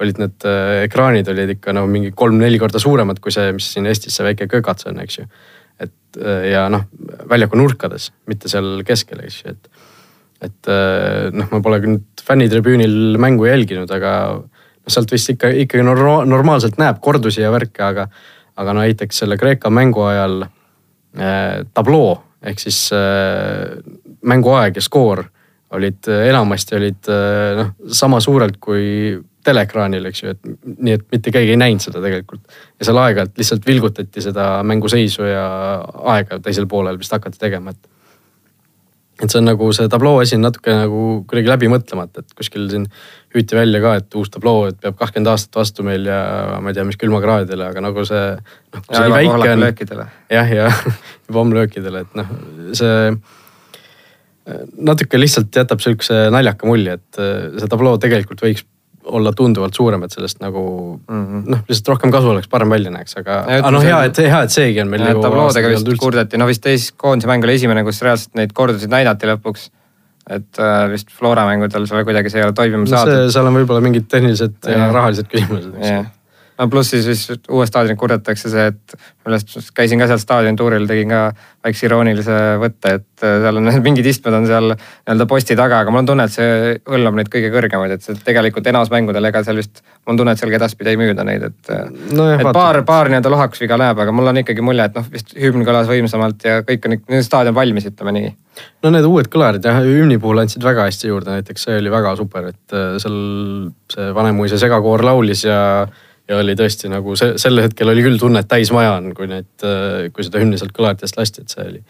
[0.00, 3.88] olid need äh, ekraanid olid ikka nagu mingi kolm-neli korda suuremad kui see, mis siin
[3.90, 5.26] Eestis see väike kökats on, eks ju.
[5.84, 6.86] et äh, ja noh,
[7.28, 9.84] väljaku nurkades, mitte seal keskel, eks ju, et.
[10.48, 15.52] et äh, noh, ma pole küll nüüd fännitribüünil mängu jälginud, aga noh, sealt vist ikka
[15.66, 18.08] ikkagi norma, normaalselt näeb kordusi ja värke, aga,
[18.56, 23.76] aga no näiteks selle Kreeka mängu ajal äh, tabloo ehk siis äh,
[24.22, 25.24] mänguaeg ja skoor
[25.70, 27.08] olid enamasti olid
[27.54, 29.14] noh, sama suurelt kui
[29.46, 32.42] teleekraanil, eks ju, et nii, et mitte keegi ei näinud seda tegelikult.
[32.78, 35.44] ja seal aeg-ajalt lihtsalt vilgutati seda mänguseisu ja
[36.14, 37.88] aega teisel poolel vist hakati tegema, et.
[39.20, 42.68] Et see on nagu see tabloo asi on natuke nagu kuidagi läbi mõtlemata, et kuskil
[42.72, 42.86] siin
[43.34, 46.20] hüüti välja ka, et uus tabloo, et peab kakskümmend aastat vastu meil ja
[46.62, 48.24] ma ei tea, mis külmakraadidele, aga nagu see.
[48.74, 50.08] noh, kui see nii väike on.
[50.32, 50.70] jah, ja
[51.28, 52.34] juba hommlöökidele, et noh,
[52.78, 53.04] see
[54.80, 57.20] natuke lihtsalt jätab sihukese naljaka mulje, et
[57.60, 58.64] see tabloo tegelikult võiks
[59.04, 60.62] olla tunduvalt suurem, et sellest nagu
[61.08, 61.42] mm -hmm.
[61.54, 64.50] noh, lihtsalt rohkem kasu oleks, parem välja näeks, aga, aga noh, hea, et hea, et
[64.50, 65.04] seegi on meil.
[65.22, 69.26] tabloodega vist kurdeti, no vist teis, koondise mäng oli esimene, kus reaalselt neid kordusid näidati
[69.26, 69.70] lõpuks.
[70.30, 73.30] et äh, vist Flora mängudel seal kuidagi see ei ole toimima no, saadud.
[73.32, 76.19] seal on võib-olla mingid tehnilised ja, ja rahalised küsimused, eks no
[76.68, 78.94] pluss siis, siis uue staadioni kurdetakse see, et
[79.26, 81.20] millest käisin ka seal staadioni tuuril, tegin ka
[81.64, 85.94] väikse iroonilise võtte, et äh, seal on mingid istmed on seal nii-öelda posti taga, aga
[85.94, 89.44] mul on tunne, et see hõlmab neid kõige kõrgemaid, et see tegelikult enamus mängudel, ega
[89.46, 92.28] seal vist, mul on tunne, et seal ka edaspidi ei müüda neid, et äh, no.
[92.34, 92.56] et vaata.
[92.58, 95.88] paar, paar nii-öelda lohakusviga näeb, aga mul on ikkagi mulje, et noh, vist hümn kõlas
[95.90, 98.30] võimsamalt ja kõik on staadion valmis, ütleme nii
[98.84, 102.14] no need uued kõlarid jah, hümni puhul andsid väga hästi juurde, näiteks see oli väga
[102.18, 103.18] super, et äh, seal
[103.92, 105.60] see Vanemuise segakoor laulis ja
[106.30, 109.28] ja oli tõesti nagu see, sel hetkel oli küll tunne, et täis maja on, kui
[109.30, 109.50] neid,
[110.14, 111.80] kui seda hümni sealt kõlaritest lasti, et see oli,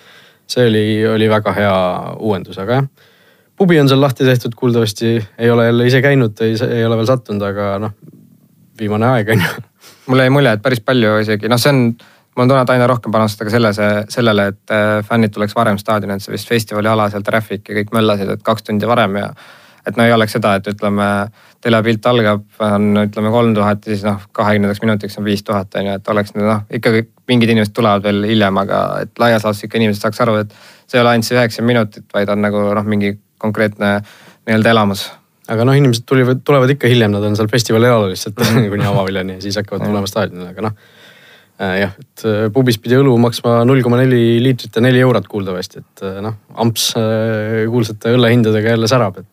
[0.50, 1.74] see oli, oli väga hea
[2.18, 3.10] uuendus, aga jah.
[3.60, 7.44] pubi on seal lahti tehtud kuuldavasti, ei ole jälle ise käinud, ei, ole veel sattunud,
[7.50, 7.98] aga noh,
[8.80, 9.66] viimane aeg on ju.
[10.10, 11.84] mulle jäi mulje, et päris palju isegi, noh, see on
[12.36, 16.16] mul on tunne, et aina rohkem panustada selles, sellele, et äh, fännid tuleks varem staadioni,
[16.16, 19.32] et see vist festivali ala seal traffic ja kõik möllasid, et kaks tundi varem ja
[19.86, 21.06] et no ei oleks seda, et ütleme,
[21.64, 25.90] telepilt algab, on ütleme kolm tuhat ja siis noh, kahekümnendaks minutiks on viis tuhat on
[25.90, 29.80] ju, et oleks noh, ikkagi mingid inimesed tulevad veel hiljem, aga et laias laastus ikka
[29.80, 30.54] inimesed saaks aru, et
[30.86, 33.98] see ei ole ainult see üheksakümmend minutit, vaid on nagu noh, mingi konkreetne
[34.48, 35.06] nii-öelda elamus.
[35.50, 39.38] Aga noh, inimesed tulivad, tulevad ikka hiljem, nad on seal festivali alal lihtsalt kuni avaviljani
[39.38, 40.76] ja siis hakkavad tulema staadionile, aga noh
[41.60, 45.28] äh, jah, et äh, pubis pidi õlu maksma null koma neli liitrit ja neli eurot
[45.30, 49.29] kuuldavasti, et äh, noh, amps kuulsate õllehindadega jälle särab, et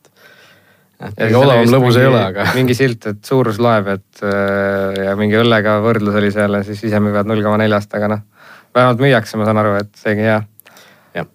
[0.97, 2.49] ega odavam lõbus ei ole, aga.
[2.57, 6.81] mingi silt, et suurus loeb, et äh, ja mingi õllega võrdlus oli seal ja siis
[6.89, 8.23] ise müüvad null koma neljast, aga noh.
[8.75, 10.39] vähemalt müüakse, ma saan aru, et seegi hea.
[11.19, 11.27] jah.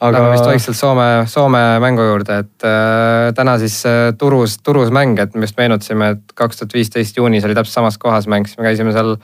[0.00, 4.92] aga Lähme vist vaikselt Soome, Soome mängu juurde, et äh, täna siis äh, Turus, Turus
[4.92, 8.48] mäng, et me just meenutasime, et kaks tuhat viisteist juunis oli täpselt samas kohas mäng,
[8.48, 9.16] siis me käisime seal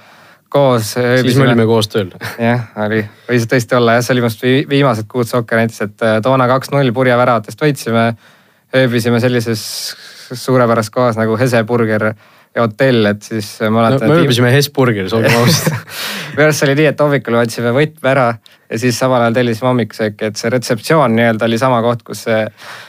[0.48, 0.94] koos.
[0.94, 2.14] siis me olime koos tööl.
[2.40, 6.16] jah, oli, võis tõesti olla jah, see oli must viimased kuud Sokker näitas, et äh,
[6.24, 8.06] toona kaks-null purjeväravatest võitsime
[8.74, 9.62] ööbisime sellises
[10.32, 12.10] suurepärases kohas nagu Heseburger
[12.56, 14.14] ja hotell, et siis ma mäletan no,.
[14.14, 15.76] me ööbisime Hesburgeris, olgem ausad
[16.36, 18.26] minu arust see oli nii, et hommikul võtsime võtme ära
[18.66, 22.40] ja siis samal ajal tellisime hommikusööki, et see retseptsioon nii-öelda oli sama koht, kus see.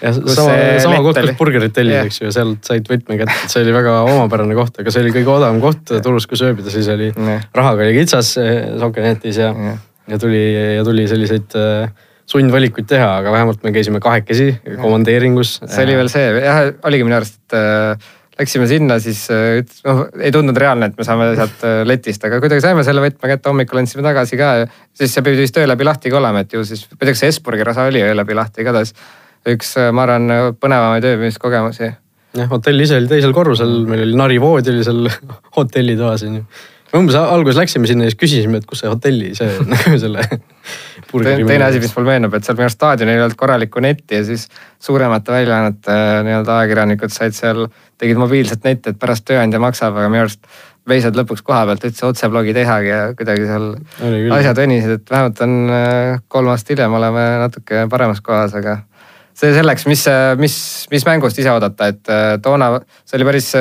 [0.01, 3.63] sama, sama koht, kus burgerit tellis, eks ju, ja sealt said võtme kätte, et see
[3.65, 7.11] oli väga omapärane koht, aga see oli kõige odavam koht Turus, kus ööbida, siis oli,
[7.55, 8.33] rahaga oli kitsas
[8.81, 10.43] Sokenetis ja, ja., ja tuli
[10.77, 15.57] ja tuli selliseid äh, sundvalikuid teha, aga vähemalt me käisime kahekesi komandeeringus.
[15.63, 20.03] see oli veel see, jah, oligi minu arust, et äh, läksime sinna, siis äh, noh,
[20.19, 23.47] ei tundunud reaalne, et me saame sealt äh, letist, aga kuidagi saime selle võtme kätte,
[23.51, 24.51] hommikul andsime tagasi ka.
[24.97, 27.15] siis see pidi vist öö läbi lahti ka olema, et ju siis, ma ei tea,
[27.15, 28.93] kas see Esburgeri osa oli öö läbi lahti, igatahes
[29.47, 31.93] üks, ma arvan, põnevamaid ööbimiskogemusi.
[32.37, 35.07] jah, hotell ise oli teisel korrusel, meil oli narivoodi oli seal
[35.59, 36.49] hotellitoas on ju
[36.95, 40.23] umbes alguses läksime sinna ja siis küsisime, et kus see hotelli see nagu selle.
[41.11, 44.23] Teine asi, mis mul meenub, et seal minu arust staadionil ei olnud korralikku netti ja
[44.27, 44.47] siis
[44.83, 47.67] suuremate väljaannete äh, nii-öelda ajakirjanikud said seal,
[48.01, 50.43] tegid mobiilset netti, et pärast tööandja maksab, aga minu arust
[50.87, 53.71] veisad lõpuks koha pealt üldse otseblogi tehagi ja kuidagi seal
[54.37, 58.79] asjad venisid, et vähemalt on äh, kolm aastat hiljem oleme natuke paremas kohas, aga
[59.37, 60.05] see selleks, mis,
[60.41, 60.59] mis,
[60.91, 63.51] mis mängust ise oodata, et äh, toona see oli päris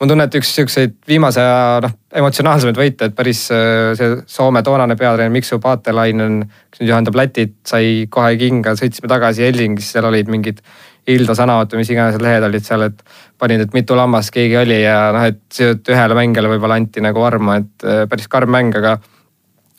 [0.00, 4.62] mul tunne, et üks siukseid viimase aja noh, emotsionaalsemaid võite, et päris äh, see Soome
[4.66, 10.08] toonane peatreener Miksu Paatelainen, kes nüüd juhendab Lätit, sai kohe kinga, sõitsime tagasi Helsingis, seal
[10.08, 10.60] olid mingid
[11.06, 13.02] Ilda Sanavot või mis iganes lehed olid seal, et
[13.38, 17.56] panid, et mitu lammast keegi oli ja noh, et ühele mängijale võib-olla anti nagu armu,
[17.56, 18.98] et äh, päris karm mäng, aga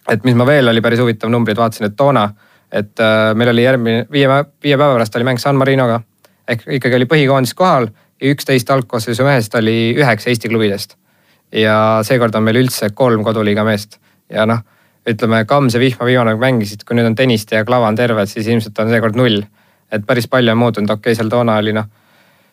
[0.09, 2.29] et mis ma veel oli päris huvitav numbrid, vaatasin, et toona,
[2.73, 4.29] et äh, meil oli järgmine, viie,
[4.63, 6.01] viie päeva pärast oli mäng San Marinoga
[6.47, 7.89] ehk ikkagi oli põhikoondis kohal
[8.21, 10.97] üksteist algkoosseisu mehest oli üheksa Eesti klubidest.
[11.51, 13.99] ja seekord on meil üldse kolm koduliiga meest
[14.29, 14.59] ja noh,
[15.07, 18.47] ütleme Kams ja Vihma viimane mängisid, kui nüüd on Tõniste ja Klava on terved, siis
[18.47, 19.43] ilmselt on seekord null.
[19.91, 21.87] et päris palju on muutunud, okei okay,, seal toona oli noh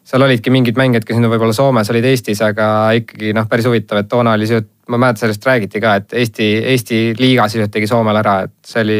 [0.04, 2.66] seal olidki mingid mängijad, kes nüüd võib-olla Soomes olid Eestis, aga
[2.98, 4.60] ikkagi noh, päris huvitav, et toona oli see,
[4.92, 8.82] ma mäletan, sellest räägiti ka, et Eesti, Eesti liiga sisuliselt tegi Soomele ära, et see
[8.84, 8.98] oli,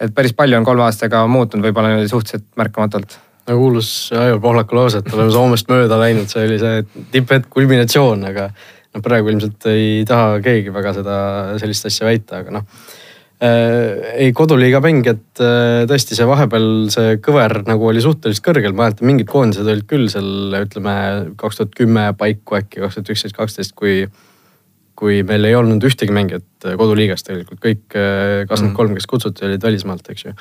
[0.00, 4.76] et päris palju on kolme aastaga muutunud, võib-olla niimoodi suhteliselt märkamatult nagu kuulus Aivar Pohlaku
[4.78, 9.68] lause, et oleme Soomest mööda läinud, see oli see tipphetk, kulminatsioon, aga noh, praegu ilmselt
[9.70, 11.18] ei taha keegi väga seda,
[11.62, 12.66] sellist asja väita, aga noh
[13.40, 14.16] äh,.
[14.26, 18.88] ei, koduliiga mäng, et äh, tõesti see vahepeal see kõver nagu oli suhteliselt kõrgel, ma
[18.88, 20.96] mäletan mingid koondised olid küll seal ütleme
[21.40, 24.02] kaks tuhat kümme paiku äkki, kaks tuhat üksteist, kaksteist, kui
[25.00, 29.62] kui meil ei olnud ühtegi mängijat koduliigas tegelikult, kõik äh, kakskümmend kolm, kes kutsuti, olid
[29.64, 30.34] välismaalt, eks ju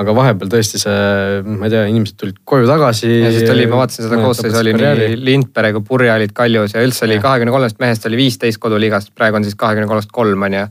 [0.00, 0.98] aga vahepeal tõesti see,
[1.44, 3.10] ma ei tea, inimesed tulid koju tagasi.
[3.20, 6.84] ja siis tuli, ma vaatasin seda koosseisu oli nii Lindpere kui Purje olid Kaljus ja
[6.84, 10.56] üldse oli kahekümne kolmest mehest oli viisteist koduliigast, praegu on siis kahekümne kolmest kolm on
[10.56, 10.66] ju.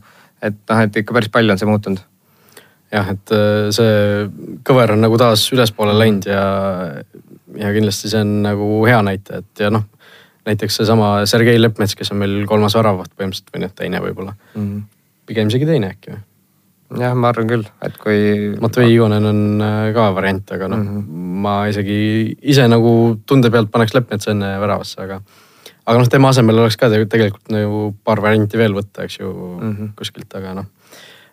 [0.48, 2.02] et noh, et ikka päris palju on see muutunud.
[2.94, 4.26] jah, et äh, see
[4.66, 6.44] kõver on nagu taas ülespoole läinud ja,
[7.60, 9.86] ja kindlasti see on nagu hea näitaja, et ja noh
[10.48, 14.64] näiteks seesama Sergei Leppmets, kes on meil kolmas väravaht põhimõtteliselt või noh, teine võib-olla mm.
[14.64, 14.82] -hmm.
[15.28, 16.24] pigem isegi teine äkki või
[16.98, 18.18] jah, ma arvan küll, et kui.
[18.62, 23.50] Matvei Igonen on äh, ka variant, aga noh mm -hmm., ma isegi ise nagu tunde
[23.50, 25.20] pealt paneks Leppmetsa enne väravasse, aga.
[25.86, 29.76] aga noh, tema asemel oleks ka tegelikult nagu paar varianti veel võtta, eks ju mm
[29.76, 29.94] -hmm.
[29.96, 30.66] kuskilt, aga noh.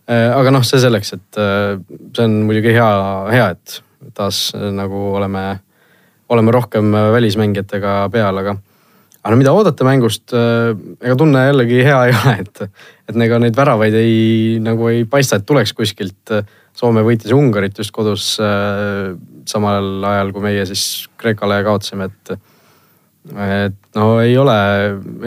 [0.09, 1.79] Äh, aga noh, see selleks, et äh,
[2.15, 2.91] see on muidugi hea,
[3.31, 5.59] hea, et taas nagu oleme,
[6.29, 8.57] oleme rohkem välismängijatega peal, aga
[9.27, 10.71] aga no mida oodata mängust, äh,
[11.03, 14.13] ega tunne jällegi hea ei ole, et, et ega neid väravaid ei,
[14.63, 16.31] nagu ei paista, et tuleks kuskilt.
[16.77, 19.11] Soome võitis Ungarit just kodus äh,
[19.49, 22.37] samal ajal, kui meie siis Kreekale kaotasime, et.
[23.27, 24.57] et no ei ole,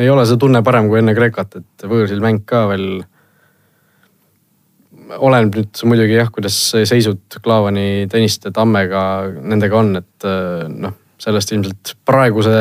[0.00, 3.02] ei ole see tunne parem kui enne Kreekat, et võõrsil mäng ka veel.
[5.18, 6.56] oleneb nüüd muidugi jah, kuidas
[6.88, 9.02] seisud Klaavani, Tõniste, Tammega,
[9.42, 12.56] nendega on, et äh, noh, sellest ilmselt praeguse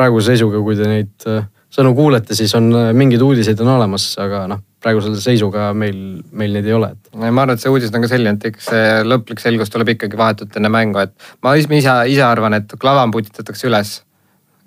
[0.00, 4.10] praeguse seisuga, kui te neid äh, sõnu kuulete, siis on äh, mingeid uudiseid on olemas,
[4.20, 6.92] aga noh, praeguse seisuga meil, meil neid ei ole.
[7.20, 10.18] ma arvan, et see uudis on ka selline, et eks see lõplik selgus tuleb ikkagi
[10.18, 11.12] vahetult enne mängu, et
[11.44, 13.98] ma ise, ise arvan, et Klavan putitatakse üles.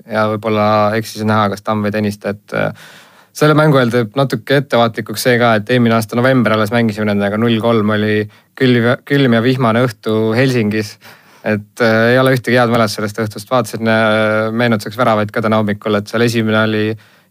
[0.10, 0.68] ja võib-olla
[0.98, 2.86] eks siis näha, kas Tamm või Tõniste, et äh,
[3.34, 7.40] selle mängu eel teeb natuke ettevaatlikuks see ka, et eelmine aasta november alles mängisime nendega,
[7.42, 8.22] null kolm oli
[8.60, 10.98] külm, külm ja vihmane õhtu Helsingis
[11.44, 15.60] et äh, ei ole ühtegi head mälestust sellest õhtust, vaatasin äh, meenutuseks väravaid ka täna
[15.62, 16.84] hommikul, et seal esimene oli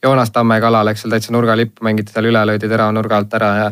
[0.03, 3.53] Joonas Tamme kala, läks seal täitsa nurgalipp, mängiti seal üle, löödi terava nurga alt ära
[3.59, 3.71] ja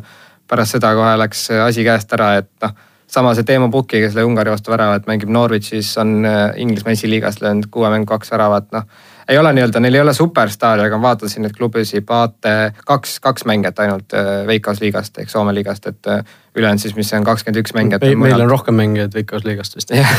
[0.50, 2.78] pärast seda kohe läks asi käest ära, et noh
[3.10, 7.40] sama see Teemu Pukki, kes lõi Ungari vastu väravat, mängib Norwichis, on äh, Inglismaa esiliigas
[7.42, 8.86] löönud kuue mängu kaks väravat, noh.
[9.30, 12.54] Ei ole nii-öelda, neil ei ole superstaari, aga ma vaatasin neid klubisid, Paate,
[12.86, 14.14] kaks, kaks mängijat ainult
[14.46, 16.10] Veikkaus liigast ehk Soome liigast, et
[16.56, 18.02] ülejäänud siis, mis on kakskümmend üks mängijat.
[18.02, 19.94] meil, meil on rohkem mängijaid Veikkaus liigast vist.
[20.00, 20.14] jah,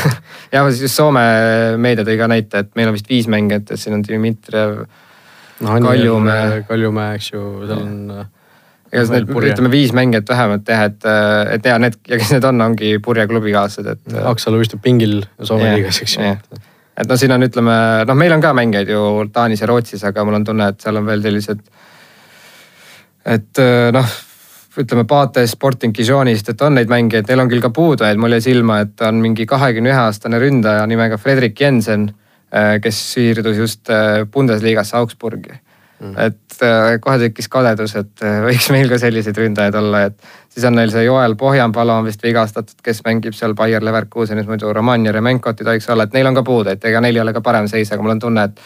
[0.52, 1.24] ja siis Soome
[1.76, 4.78] meedia tõi ka näite, et meil on vist viis mängijat, et siin on Dmitrijev
[5.60, 5.76] no,.
[5.84, 6.62] Kaljumäe.
[6.68, 8.26] Kaljumäe, eks ju, seal on.
[8.92, 11.08] ega siis need, ütleme viis mängijat vähemalt jah, et,
[11.58, 14.20] et ja need ja kes need on, ongi Purje klubikaaslased, et.
[14.32, 16.36] Aksalu istub pingil Soome yeah, liigas, eks ju.
[16.96, 17.76] Et no siin on, ütleme
[18.08, 21.00] noh, meil on ka mängijaid ju Taanis ja Rootsis, aga mul on tunne, et seal
[21.00, 21.64] on veel sellised.
[23.24, 23.60] et
[23.94, 24.14] noh
[24.80, 28.46] ütleme Pate Sporting Dijonist, et on neid mängijaid, neil on küll ka puudujaid, mul jäi
[28.46, 32.08] silma, et on mingi kahekümne ühe aastane ründaja nimega Fredrik Jensen,
[32.54, 35.58] äh, kes siirdus just äh, Bundesligasse Augsburgi
[36.02, 36.14] mm..
[36.26, 40.76] et äh, kohe tekkis kadedus, et võiks meil ka selliseid ründajaid olla, et siis on
[40.76, 45.62] neil see Joel Pohjanpalu on vist vigastatud, kes mängib seal Bayer Leverkusenis, muidu Roman Jeremenkot
[45.62, 47.92] ei tohiks olla, et neil on ka puudujaid, ega neil ei ole ka parem seis,
[47.92, 48.64] aga mul on tunne, et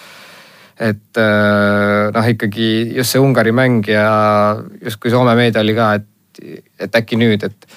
[0.77, 2.69] et äh, noh, ikkagi
[2.99, 7.77] just see Ungari mäng ja justkui Soome meedia oli ka, et, et äkki nüüd, et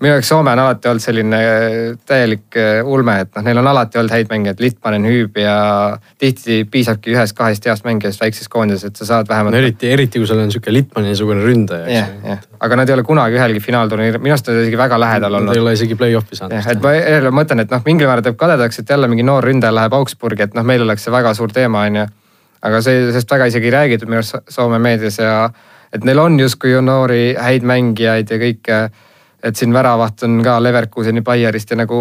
[0.00, 1.38] minu jaoks Soome on alati olnud selline
[2.08, 5.56] täielik äh, ulme, et noh, neil on alati olnud häid mängijaid, Litmanen, Hüüb ja
[6.18, 9.54] tihti piisabki ühest-kahest heast mängijast väikses koondises, et sa saad vähemalt.
[9.54, 11.90] no eriti, eriti kui sul on sihuke Litmani-sugune ründaja.
[11.92, 15.00] jah, jah, aga nad ei ole kunagi ühelgi finaalturniiril, minu arust nad on isegi väga
[15.00, 15.52] lähedal olnud.
[15.52, 16.72] Nad ei ole isegi play-off'i saanud.
[16.72, 19.74] et ma jälle mõtlen, et noh, mingil määral teeb kadedaks, et jälle mingi noor ründaja
[19.74, 22.08] läheb Augsburgi, et noh, meil oleks see väga suur teema, on ju
[22.66, 25.50] aga see, sellest väga isegi ei räägitud minu arust Soome meedias ja
[25.94, 28.80] et neil on justkui ju noori häid mängijaid ja kõike.
[29.42, 32.00] Et siin väravaht on ka Leverkuseni Bayerist ja nagu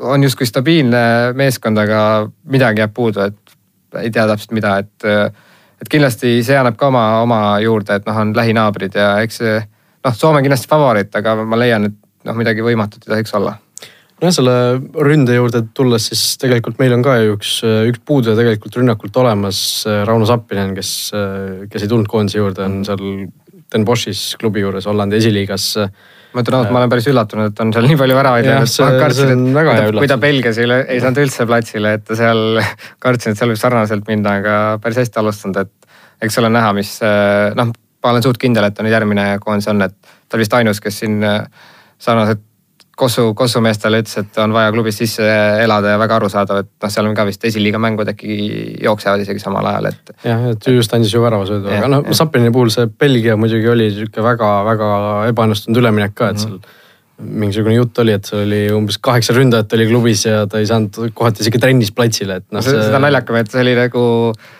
[0.00, 5.10] on justkui stabiilne meeskond, aga midagi jääb puudu, et ei tea täpselt mida, et.
[5.82, 9.58] et kindlasti see annab ka oma, oma juurde, et noh, on lähinaabrid ja eks see
[9.58, 13.56] noh, Soome kindlasti favoriit, aga ma leian, et noh, midagi võimatut ei tohiks olla
[14.22, 14.54] nojah, selle
[15.02, 17.56] ründe juurde tulles, siis tegelikult meil on ka ju üks,
[17.90, 19.58] üks puuduja tegelikult rünnakult olemas.
[20.06, 20.92] Rauno Sappinen, kes,
[21.72, 23.02] kes ei tulnud koondise juurde, on seal
[23.72, 25.72] Den Boschis klubi juures Hollandi esiliigas.
[26.32, 30.00] Ma ütlen ausalt, ma olen päris üllatunud, et on seal nii palju väravaid läinud.
[30.00, 32.62] kui ta Belgias ei, ei saanud üldse platsile, et ta seal,
[33.04, 36.94] kartsin, et seal võib sarnaselt minna, aga päris hästi alustanud, et eks on näha, mis
[37.58, 40.56] noh, ma olen suht kindel, et ta nüüd järgmine koondis on, et ta oli vist
[40.58, 41.20] ainus, kes siin
[42.02, 42.42] sarnaselt
[42.96, 45.24] Kossu, Kossu meestele ütles, et on vaja klubis sisse
[45.62, 48.36] elada ja väga arusaadav, et noh, seal on ka vist esiliiga mängud äkki
[48.84, 50.12] jooksevad isegi samal ajal, et.
[50.26, 54.24] jah, et just andis ju väravasöödu, aga noh, Sapini puhul see Belgia muidugi oli sihuke
[54.24, 54.92] väga-väga
[55.32, 56.78] ebaõnnestunud üleminek ka, et seal mm -hmm
[57.22, 61.12] mingisugune jutt oli, et seal oli umbes kaheksa ründajat oli klubis ja ta ei saanud
[61.16, 62.64] kohati isegi trennis platsile, et noh.
[62.64, 64.04] seda naljakam, et see oli nagu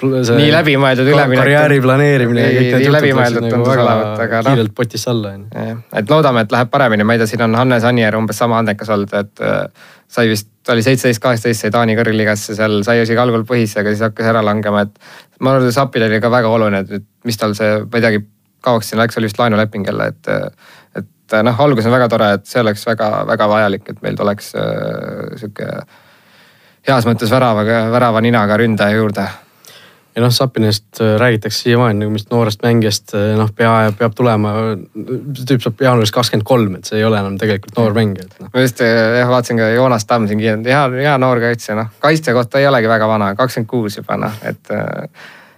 [0.03, 1.43] see nii läbimõeldud üleminek.
[1.43, 5.79] karjääri planeerimine ja kõik need jutud läksid nagu väga no, kiirelt potist alla on ju.
[6.03, 8.93] et loodame, et läheb paremini, ma ei tea, siin on Hannes Anier umbes sama andekas
[8.95, 9.67] olnud, et äh,
[10.13, 13.95] sai vist, ta oli seitseteist, kaheksateist, sai Taani kõrgligasse seal, sai isegi algul põhisse, aga
[13.95, 14.95] siis hakkas ära langema, et.
[15.41, 18.23] ma arvan, et Sapil oli ka väga oluline, et mis tal see, ma ei teagi,
[18.63, 20.33] kauaks siin läks, oli vist laenuleping jälle, et
[21.01, 21.09] et
[21.45, 25.71] noh, algus on väga tore, et see oleks väga-väga vajalik, et meil tuleks äh, sihuke
[26.89, 29.27] heas mõttes väravaga, värava ninaga ründaja juurde
[30.13, 34.55] ja noh, Sapinist äh, räägitakse siiamaani nagu mingist noorest mängijast, noh pea, peab tulema.
[34.93, 38.51] tüüp saab jaanuaris kakskümmend kolm, et see ei ole enam tegelikult noor mängija no..
[38.53, 42.37] ma just jah vaatasin ka Joonas Tamm siin kiirelt, hea, hea noor kaitsja, noh kaitse
[42.37, 44.75] kohta ei olegi väga vana, kakskümmend kuus juba noh, et.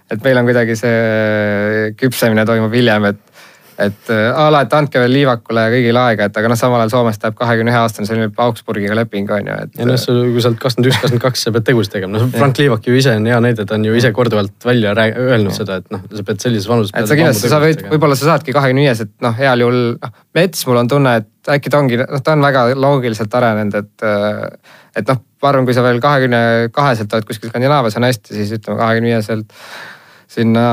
[0.05, 3.34] et meil on kuidagi see küpsemine toimub hiljem, et
[3.81, 6.79] et äh, a la, et andke veel Liivakule ja kõigile aega, et aga noh, samal
[6.83, 9.73] ajal Soomest läheb kahekümne ühe aastane, nüüd Augsburgiga leping on ju, et.
[9.79, 12.61] ja noh, kui sa oled kakskümmend üks, kakskümmend kaks, sa pead tegusid tegema, noh Frank
[12.61, 15.57] Liivak ju ise on hea näide, ta on ju ise korduvalt välja öelnud ja.
[15.59, 16.95] seda, et noh, sa pead sellises vanuses.
[16.95, 20.21] et sa kindlasti, sa võid, võib-olla sa saadki kahekümne viies, et noh, heal juhul, noh
[20.35, 24.07] Mets, mul on tunne, et äkki ta ongi, noh ta on väga loogiliselt arenenud, et.
[24.95, 26.39] et noh, ma arvan, kui sa veel kahekümne
[26.73, 29.51] kaheselt oled kuskil Skandinaavias on hästi, siis ütleme kahekümne viieselt
[30.27, 30.65] sinna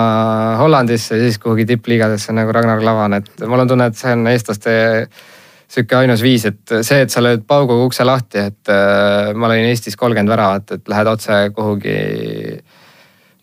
[0.60, 4.26] Hollandisse ja siis kuhugi tippliigadesse nagu Ragnar Klavan, et mul on tunne, et see on
[4.30, 4.76] eestlaste
[5.72, 9.68] sihuke ainus viis, et see, et sa lööd pauguga ukse lahti, et äh, ma lõin
[9.70, 11.96] Eestis kolmkümmend väravat, et lähed otse kuhugi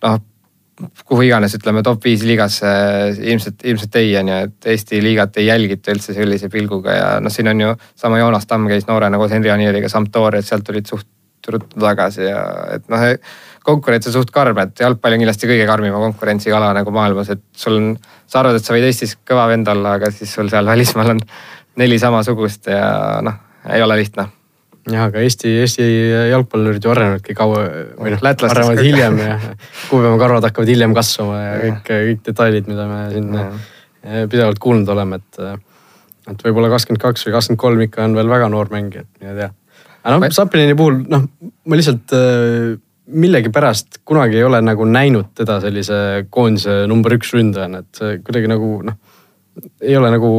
[0.05, 0.19] noh,
[1.09, 2.69] kuhu iganes, ütleme top viis liigasse
[3.19, 7.33] ilmselt, ilmselt ei on ju, et Eesti liigat ei jälgita üldse sellise pilguga ja noh,
[7.33, 11.07] siin on ju sama Joonas Tamm käis noorena koos Henri Anieriga Sampdorias, sealt tulid suht
[11.55, 12.41] ruttu tagasi ja
[12.75, 13.05] et noh
[13.69, 17.43] konkurents on suht karm, et jalgpall on kindlasti kõige karmima konkurentsiga ala nagu maailmas, et
[17.57, 17.91] sul on,
[18.29, 21.21] sa arvad, et sa võid Eestis kõva vend olla, aga siis sul seal välismaal on
[21.79, 24.29] neli samasugust ja noh, ei ole lihtne
[24.87, 25.85] jah, aga Eesti, Eesti
[26.31, 27.63] jalgpallurid ju arenevadki kaua
[27.99, 29.37] või noh, arenevad hiljem ja
[29.89, 33.47] kuupäevakarvad hakkavad hiljem kasvama ja kõik, kõik detailid, mida me siin ja.
[34.31, 35.41] pidevalt kuulnud oleme, et.
[36.31, 39.35] et võib-olla kakskümmend kaks või kakskümmend kolm ikka on veel väga noor mängija, et mine
[39.37, 39.49] tea.
[40.03, 41.25] Aga noh, Sapinini puhul noh,
[41.65, 42.15] ma lihtsalt
[43.09, 48.75] millegipärast kunagi ei ole nagu näinud teda sellise koondise number üks ründajana, et kuidagi nagu
[48.85, 48.99] noh,
[49.81, 50.29] ei ole nagu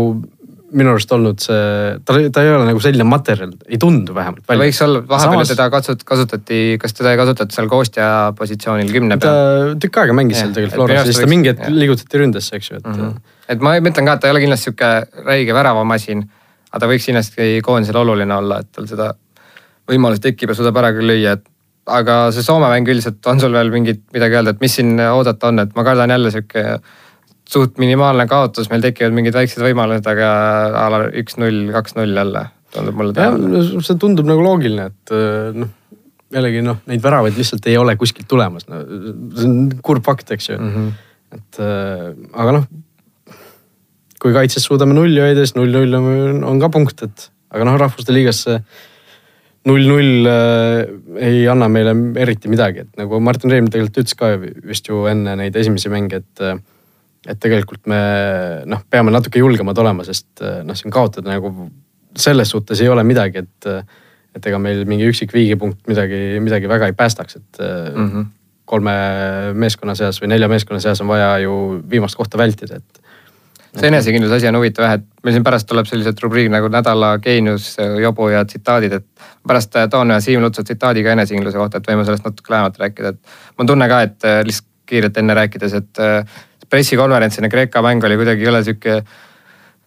[0.70, 1.62] minu arust olnud see,
[2.06, 4.44] ta, ta ei ole nagu selline materjal, ei tundu vähemalt.
[4.46, 5.52] võiks olla, vahepeal Samas...
[5.52, 9.40] teda katsut-, kasutati, kas teda ei kasutatud seal koostja positsioonil kümne peal?
[9.72, 12.70] ta tükk aega mängis ja, seal tegelikult Floras, siis ta mingi hetk liigutati ründesse, eks
[12.70, 13.00] ju, et mm.
[13.00, 13.34] -hmm.
[13.56, 14.92] et ma mõtlen ka, et ta ei ole kindlasti sihuke
[15.26, 16.22] räige väravamasin,
[16.70, 19.10] aga ta võiks kindlasti koondisel oluline olla, et tal seda
[19.90, 21.46] võimalust tekib ja suudab ära küll lüüa, et
[21.90, 25.50] aga see Soome mäng üldiselt, on sul veel mingit midagi öelda, et mis siin oodata
[25.50, 26.64] on, et ma kardan jälle sihuke
[27.50, 30.30] suht minimaalne kaotus, meil tekivad mingid väiksed võimalused, aga
[30.78, 33.14] a la üks-null, kaks-null jälle tundub mulle.
[33.18, 35.72] jah, see tundub nagu loogiline, et äh, noh,
[36.30, 38.84] jällegi noh, neid väravaid lihtsalt ei ole kuskilt tulemas no,.
[39.34, 40.70] see on kurb fakt, eks ju mm.
[40.76, 40.92] -hmm.
[41.38, 42.06] et äh,
[42.44, 42.68] aga noh,
[44.22, 48.14] kui kaitses suudame nulli hoida, siis null-null on, on ka punkt, et aga noh, rahvuste
[48.14, 48.60] liigasse
[49.68, 50.82] null-null äh,
[51.20, 55.36] ei anna meile eriti midagi, et nagu Martin Reim tegelikult ütles ka vist ju enne
[55.40, 56.44] neid esimesi mänge, et.
[56.44, 56.60] Äh,
[57.28, 57.98] et tegelikult me
[58.64, 61.50] noh, peame natuke julgemad olema, sest äh, noh, siin kaotada nagu
[62.16, 63.90] selles suhtes ei ole midagi, et.
[64.30, 68.06] et ega meil mingi üksik viigipunkt midagi, midagi väga ei päästaks, et mm.
[68.06, 68.26] -hmm.
[68.64, 68.94] kolme
[69.52, 71.52] meeskonna seas või nelja meeskonna seas on vaja ju
[71.90, 73.00] viimast kohta vältida, et
[73.74, 77.14] see enesekindluse asi on huvitav jah, et meil siin pärast tuleb sellised rubriigid nagu nädala
[77.22, 81.90] geenius, jobu ja tsitaadid, et pärast toon ühe Siim Lutsa tsitaadi ka enesekindluse kohta, et
[81.90, 83.34] võime sellest natuke lähemalt rääkida, et.
[83.58, 86.38] mul tunne ka, et äh, lihtsalt kiirelt enne rääkides, et äh,
[86.70, 89.02] pressikonverents enne Kreeka mängu oli kuidagi jõle sihuke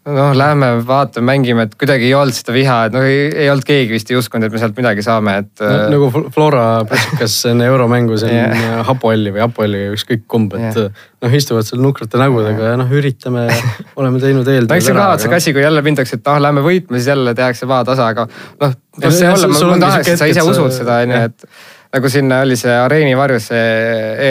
[0.06, 3.96] noh, lähme vaatame, mängime, et kuidagi ei olnud seda viha, et noh, ei olnud keegi
[3.96, 5.70] vist ei uskunud, et me sealt midagi saame, et no,.
[5.70, 8.82] äh, nagu Flora pressikas enne euromängu siin yeah.
[8.88, 11.06] Hapoalli või Hapoalli, ükskõik kumb, et yeah.
[11.24, 13.46] noh, istuvad seal nukrate nägudega ja noh, üritame,
[14.00, 16.34] oleme teinud eeltööd no eks see on ka vaata see asi, kui jälle mindakse, et
[16.34, 18.76] ah, lähme võitma, siis jälle tehakse vaatasa, aga noh,
[19.06, 22.32] las see olla, mul tahaks, et sa ise usud seda, on ju, et nagu siin
[22.44, 23.68] oli see Areeni varjus see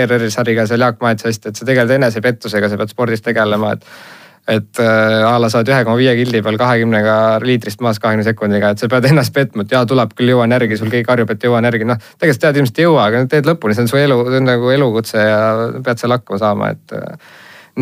[0.03, 3.87] ERR-i sariga seal Jaak Maets hästi, et sa tegeled enesepettusega, sa pead spordis tegelema, et
[4.49, 7.17] et äh, a la sa oled ühe koma viie kildi peal kahekümnega
[7.47, 10.79] liitrist maas kahekümne sekundiga, et sa pead ennast petma, et jaa, tuleb küll, jõuan järgi,
[10.81, 12.01] sul keegi karjub, et jõuan järgi, noh.
[12.19, 14.51] tegelikult sa tead ilmselt ei jõua, aga teed lõpuni, see on su elu, see on
[14.51, 15.45] nagu elukutse ja
[15.87, 17.31] pead seal hakkama saama, et äh,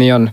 [0.02, 0.28] nii on.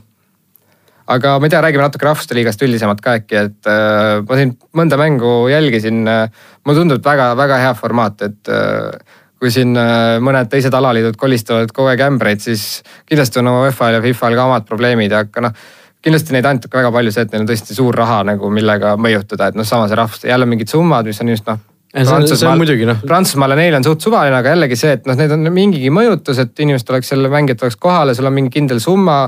[1.15, 4.57] aga ma ei tea, räägime natuke rahvuste liigast üldisemalt ka äkki, et äh, ma siin
[4.75, 6.27] mõnda mängu jälgisin äh,.
[6.67, 11.71] mulle tundub, et väga-väga hea formaat, et äh, kui siin äh, mõned teised alaliidud kolistavad
[11.71, 15.67] kogu aeg ämbreid, siis kindlasti on UEFA-l ja FIFA-l ka omad probleemid, aga noh
[16.07, 19.51] kindlasti neid ainult väga palju see, et neil on tõesti suur raha nagu millega mõjutada,
[19.51, 21.59] et noh, sama see rahvus, jälle mingid summad, mis on just noh.
[21.97, 23.03] Prantsusmaal, noh.
[23.07, 26.59] Prantsusmaale neil on suht suvaline, aga jällegi see, et noh, need on mingigi mõjutus, et
[26.65, 29.27] inimesed oleks seal, mängijad oleks kohal ja sul on mingi kindel summa.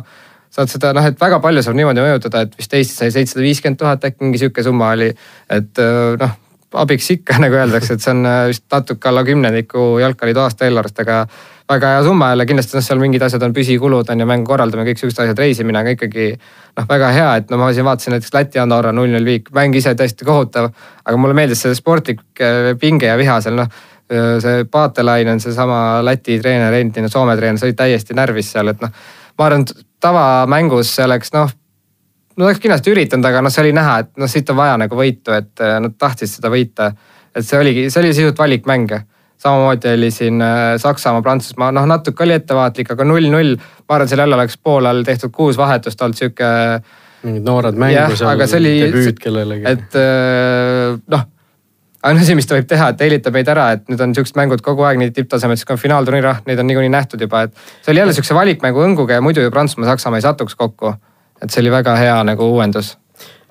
[0.49, 3.77] saad seda noh, et väga palju saab niimoodi mõjutada, et vist Eestis sai seitsesada viiskümmend
[3.77, 5.11] tuhat äkki mingi sihuke summa oli,
[5.55, 5.81] et
[6.19, 6.37] noh
[6.73, 11.23] abiks ikka nagu öeldakse, et see on vist natuke alla kümnendiku jalgpalliliidu aasta eelarvest, aga
[11.69, 14.87] väga hea summa jälle, kindlasti noh, seal mingid asjad on püsikulud on ju, mängu korraldamine,
[14.89, 18.33] kõik siuksed asjad, reisimine, aga ikkagi noh, väga hea, et no ma siin vaatasin näiteks
[18.33, 20.71] Läti Andorra null null viik, mäng ise täiesti kohutav.
[21.05, 23.69] aga mulle meeldis see sportlik äh, pinge ja viha seal noh,
[24.09, 28.81] äh, see Paatelainen, seesama Läti treener, endine Soome treener, see oli täiesti närvis seal, et
[28.81, 28.89] noh.
[29.37, 29.67] ma arvan,
[30.01, 31.53] tavamängus see oleks noh,
[32.39, 34.97] nad oleks kindlasti üritanud, aga noh, see oli näha, et noh, siit on vaja nagu
[34.97, 36.91] võitu, et äh, nad tahtsid seda võita.
[37.35, 38.97] et see oligi, see oli sisuliselt valikmäng
[39.39, 43.55] samamoodi oli siin äh, Saksamaa, Prantsusmaa, noh natuke oli ettevaatlik, aga null-null.
[43.57, 46.53] ma arvan, seal jälle oleks poolel tehtud kuus vahetust olnud sihuke.
[47.23, 49.65] mingid noored mängu seal, debüüt kellelegi.
[49.67, 51.25] et äh, noh,
[52.03, 54.63] ainus asi, mis ta võib teha, et eelitab meid ära, et nüüd on siuksed mängud
[54.65, 57.67] kogu aeg nii tipptasemel, siis kui on finaalturniir, ah neid on niikuinii nähtud juba, et.
[57.81, 60.95] see oli jälle siukse valikmängu õnguga ja muidu ju Prantsusmaa, Saksamaa ei satuks kokku.
[61.41, 62.97] et see oli väga hea nagu uuendus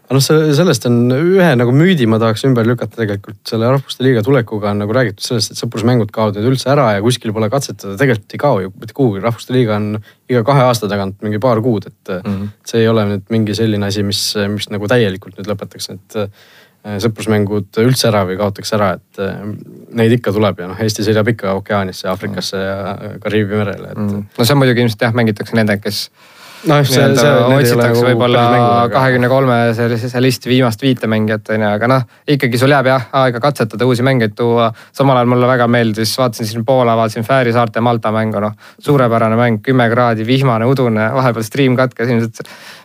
[0.09, 0.25] aga noh,
[0.57, 4.81] sellest on ühe nagu müüdi ma tahaks ümber lükata tegelikult selle Rahvuste Liiga tulekuga on
[4.81, 8.41] nagu räägitud sellest, et sõprusmängud kaovad nüüd üldse ära ja kuskil pole katsetada, tegelikult ei
[8.41, 9.99] kao ju mitte kuhugi, Rahvuste Liiga on
[10.33, 12.55] iga kahe aasta tagant mingi paar kuud, et mm -hmm.
[12.65, 14.23] see ei ole nüüd mingi selline asi, mis,
[14.55, 16.49] mis nagu täielikult nüüd lõpetaks, et äh,
[17.05, 19.45] sõprusmängud üldse ära või kaotaks ära, et äh,
[19.93, 24.27] neid ikka tuleb ja noh, Eesti sõidab ikka ookeanisse, Aafrikasse ja Kariibi merele, et mm.
[24.39, 26.07] no see on muidugi ilmselt jah, mängitakse nendega, kes
[26.67, 27.33] noh, see, see.
[27.45, 28.43] otsitakse nagu võib-olla
[28.93, 33.07] kahekümne kolme sellise listi viimast viite mängijat on ju, aga noh, ikkagi sul jääb jah
[33.21, 34.71] aega katsetada, uusi mängijaid tuua.
[34.93, 39.39] samal ajal mulle väga meeldis, vaatasin siin Poola, vaatasin Fääri saarte Malta mängu, noh suurepärane
[39.39, 42.43] mäng, kümme kraadi, vihmane, udune, vahepeal stream katkes ilmselt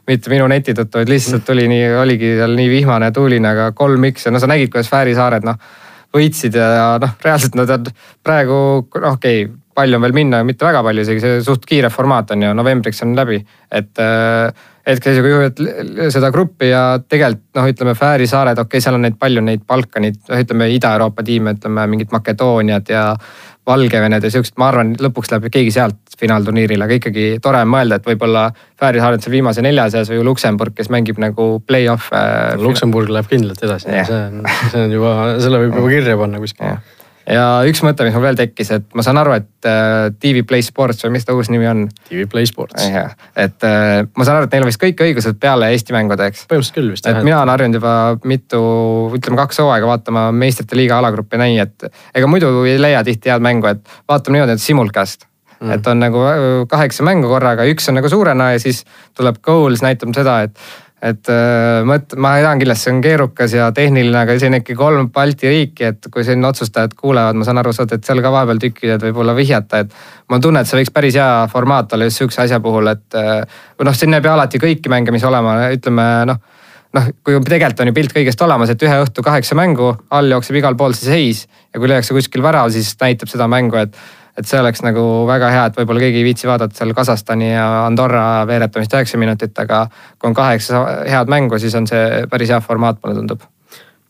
[0.07, 3.71] mitte minu neti tõttu, vaid lihtsalt tuli nii, oligi seal nii vihmane ja tuuline, aga
[3.78, 5.57] kolm X ja no sa nägid, kuidas Fääri saared noh
[6.13, 7.89] võitsid ja noh, reaalselt nad on
[8.26, 8.55] praegu
[8.86, 12.36] noh, okei okay, palju on veel minna, mitte väga palju, isegi see suht kiire formaat
[12.36, 13.43] on ju, novembriks on läbi.
[13.71, 14.53] et äh,
[14.88, 15.61] hetkeseisuga juhivad
[16.11, 19.63] seda gruppi ja tegelikult noh, ütleme Fääri saared, okei okay,, seal on neid palju neid
[19.67, 23.03] Balkanid, noh ütleme Ida-Euroopa tiime, ütleme mingid Makedooniad ja
[23.67, 28.01] Valgevened ja siuksed, ma arvan, lõpuks läheb keegi sealt finaalturniirile, aga ikkagi tore on mõelda,
[28.01, 28.49] et võib-olla
[28.80, 32.26] Fääri saared seal viimase nelja seas või Luksemburg, kes mängib nagu play-off'e.
[32.59, 36.43] Luksemburg läheb kindlalt edasi yeah., see on, see on juba, selle võib juba kirja panna
[36.43, 36.99] kuskil yeah
[37.30, 40.65] ja üks mõte, mis mul veel tekkis, et ma saan aru, et äh, TV Play
[40.65, 41.86] Sports või mis ta uus nimi on?
[42.09, 42.84] TV Play Sports.
[42.84, 46.30] jah, et äh, ma saan aru, et neil on vist kõik õigused peale Eesti mängude,
[46.32, 46.45] eks?
[46.49, 47.19] põhimõtteliselt küll vist jah.
[47.19, 47.97] et mina olen harjunud juba
[48.30, 48.63] mitu,
[49.19, 53.45] ütleme kaks hooaega vaatama meistrite liiga alagruppi näi, et ega muidu ei leia tihti head
[53.45, 55.28] mängu, et vaatame niimoodi, et simulcast
[55.63, 55.71] mm..
[55.78, 58.84] et on nagu äh, kaheksa mängu korraga, üks on nagu suurena ja siis
[59.17, 60.59] tuleb goals näitab seda, et
[61.04, 65.10] et äh, mõt-, ma tean kindlasti see on keerukas ja tehniline, aga siin ikkagi kolm
[65.14, 68.62] Balti riiki, et kui siin otsustajad kuulevad, ma saan aru, sa teed seal ka vahepeal
[68.64, 69.93] tükki, et võib-olla vihjata, et.
[70.32, 73.43] ma tunnen, et see võiks päris hea formaat olla just sihukese asja puhul, et äh,
[73.80, 76.43] või noh, siin ei pea alati kõiki mänge, mis olema, ütleme noh
[76.93, 80.60] noh, kui tegelikult on ju pilt kõigest olemas, et ühe õhtu kaheksa mängu, all jookseb
[80.60, 83.97] igal pool see seis ja kui lüüakse kuskil värav, siis näitab seda mängu, et
[84.38, 87.68] et see oleks nagu väga hea, et võib-olla keegi ei viitsi vaadata seal Kasahstani ja
[87.86, 89.86] Andorra veeretamist üheksa minutit, aga
[90.18, 93.53] kui on kaheksa head mängu, siis on see päris hea formaat, mulle tundub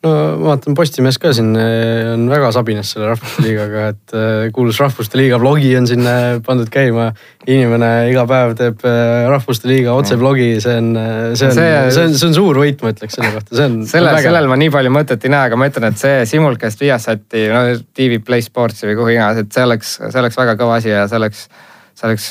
[0.04, 0.12] no
[0.44, 5.20] vaatan Postimees ka siin eh, on väga sabines selle Rahvuste Liigaga, et eh, kuulus Rahvuste
[5.20, 7.12] Liiga blogi on sinna pandud käima.
[7.48, 10.94] inimene iga päev teeb eh, Rahvuste Liiga otseblogi, see on,
[11.40, 13.78] see on, see on, see on suur võit, ma ütleks selle kohta, see on.
[13.90, 17.46] selle, sellel ma nii palju mõtet ei näe, aga ma ütlen, et see simulcast Viasati,
[17.54, 17.64] no
[17.96, 21.08] TV Play Sportsi või kuhu iganes, et see oleks, see oleks väga kõva asi ja
[21.08, 21.48] see oleks
[21.94, 22.28] see oleks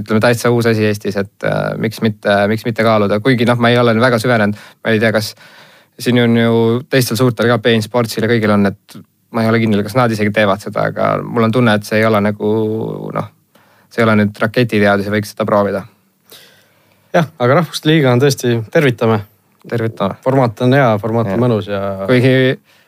[0.00, 1.44] ütleme täitsa uus asi Eestis, et
[1.78, 5.12] miks mitte, miks mitte kaaluda, kuigi noh, ma ei ole väga süvenenud, ma ei tea,
[5.12, 5.34] kas
[6.00, 6.56] siin on ju
[6.90, 8.98] teistel suurtel ka Bein Sportsil ja kõigil on, et
[9.34, 12.00] ma ei ole kindel, kas nad isegi teevad seda, aga mul on tunne, et see
[12.00, 12.50] ei ole nagu
[13.14, 13.30] noh,
[13.90, 15.84] see ei ole nüüd raketiteadus ja võiks seda proovida.
[17.14, 19.20] jah, aga Rahvuste Liiga on tõesti, tervitame.
[19.68, 20.18] tervitame.
[20.24, 21.44] formaat on hea, formaat on ja.
[21.44, 21.82] mõnus ja.
[22.10, 22.34] kuigi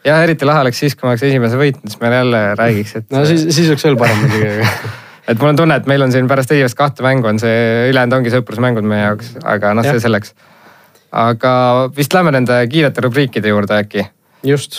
[0.07, 3.09] jah, eriti lahe oleks siis, kui ma oleks esimese võitnud, siis me jälle räägiks, et.
[3.15, 4.53] no siis, siis oleks veel parem muidugi
[5.31, 8.19] et mul on tunne, et meil on siin pärast esimest kahte mängu on see, ülejäänud
[8.19, 10.35] ongi sõprusmängud meie jaoks, aga noh, see selleks.
[11.13, 11.55] Aga
[11.97, 14.07] vist lähme nende kiirete rubriikide juurde äkki.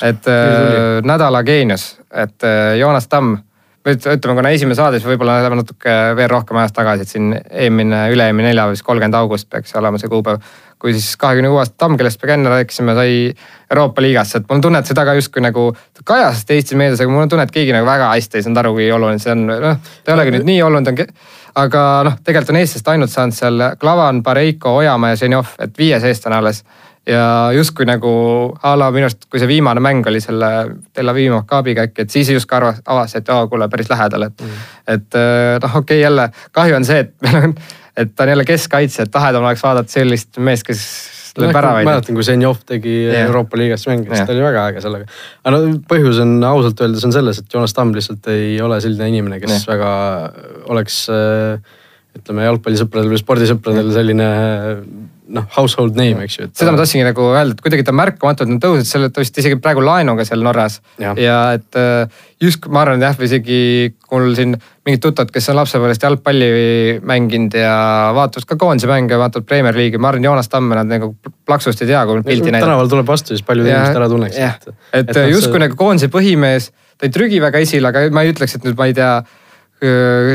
[0.04, 3.38] et äh, nädala geenius, et äh, Joonas Tamm
[3.84, 8.06] ütleme, kuna esimene saade, siis võib-olla läheme natuke veel rohkem ajas tagasi, et siin eelmine,
[8.16, 10.40] üle-eelmine neljapäev, siis kolmkümmend august peaks olema see kuupäev
[10.84, 13.14] kui siis kahekümne kuue aasta Tamm, kellest me ka enne rääkisime, sai
[13.72, 15.70] Euroopa liigasse, et mul on tunne, et seda ka justkui nagu
[16.04, 18.74] kajastas Eesti meedias, aga mul on tunne, et keegi nagu väga hästi ei saanud aru,
[18.76, 19.78] kui oluline see on, noh.
[20.04, 21.16] ta ei olegi nüüd nii oluline, ta on,
[21.56, 26.04] aga noh, tegelikult on eestlast ainult saanud seal Klavan, Pareiko, Ojamaa ja Ženjov, et viies
[26.04, 26.64] eestlane alles
[27.08, 28.10] ja justkui nagu
[28.64, 30.50] a la minu arust, kui see viimane mäng oli selle
[30.96, 34.42] Tel Avivi Maccabiga äkki, et siis justkui arvas, avas, et aa kuule päris lähedal, et
[34.42, 34.68] mm..
[34.96, 35.22] et
[35.64, 37.58] noh, okei okay,, jälle kahju on see, et meil on
[37.98, 40.86] et ta on jälle keskkaitse, et tahedam oleks vaadata sellist meest, kes.
[41.42, 43.28] Mäletan, kui Zenjov tegi yeah.
[43.28, 44.28] Euroopa liigas mänge, siis yeah.
[44.30, 45.08] ta oli väga äge sellega.
[45.44, 49.10] aga no põhjus on ausalt öeldes on selles, et Joonas Tamm lihtsalt ei ole selline
[49.14, 49.66] inimene, kes yeah.
[49.74, 49.94] väga
[50.74, 51.00] oleks
[52.14, 54.30] ütleme jalgpallisõpradel või spordisõpradel selline
[55.32, 56.46] noh, household name, eks ju.
[56.58, 59.58] seda ma tahtsingi nagu öelda, et kuidagi ta märkamatult on tõusnud, selle ta vist isegi
[59.62, 60.80] praegu laenuga seal Norras.
[61.00, 63.60] ja et äh, just ma arvan, et jah, isegi
[64.12, 66.50] mul siin mingid tuttavad, kes on lapsepõlvest jalgpalli
[67.08, 67.76] mänginud ja
[68.18, 71.14] vaatavad ka koondise mänge, vaatavad Premier League'i, ma arvan, Joonas Tamme nad nagu
[71.48, 72.68] plaksust ei tea, kui pilti näidata.
[72.68, 74.38] tänaval tuleb vastu, siis paljud inimesed ära tunneks.
[74.38, 75.66] et, et, et justkui see...
[75.68, 78.92] nagu koondise põhimees, ta ei trügi väga esile, aga ma ei ütleks, et nüüd ma
[78.92, 79.16] ei tea.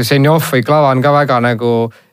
[0.05, 1.68] Ženjov või Klavan ka väga nagu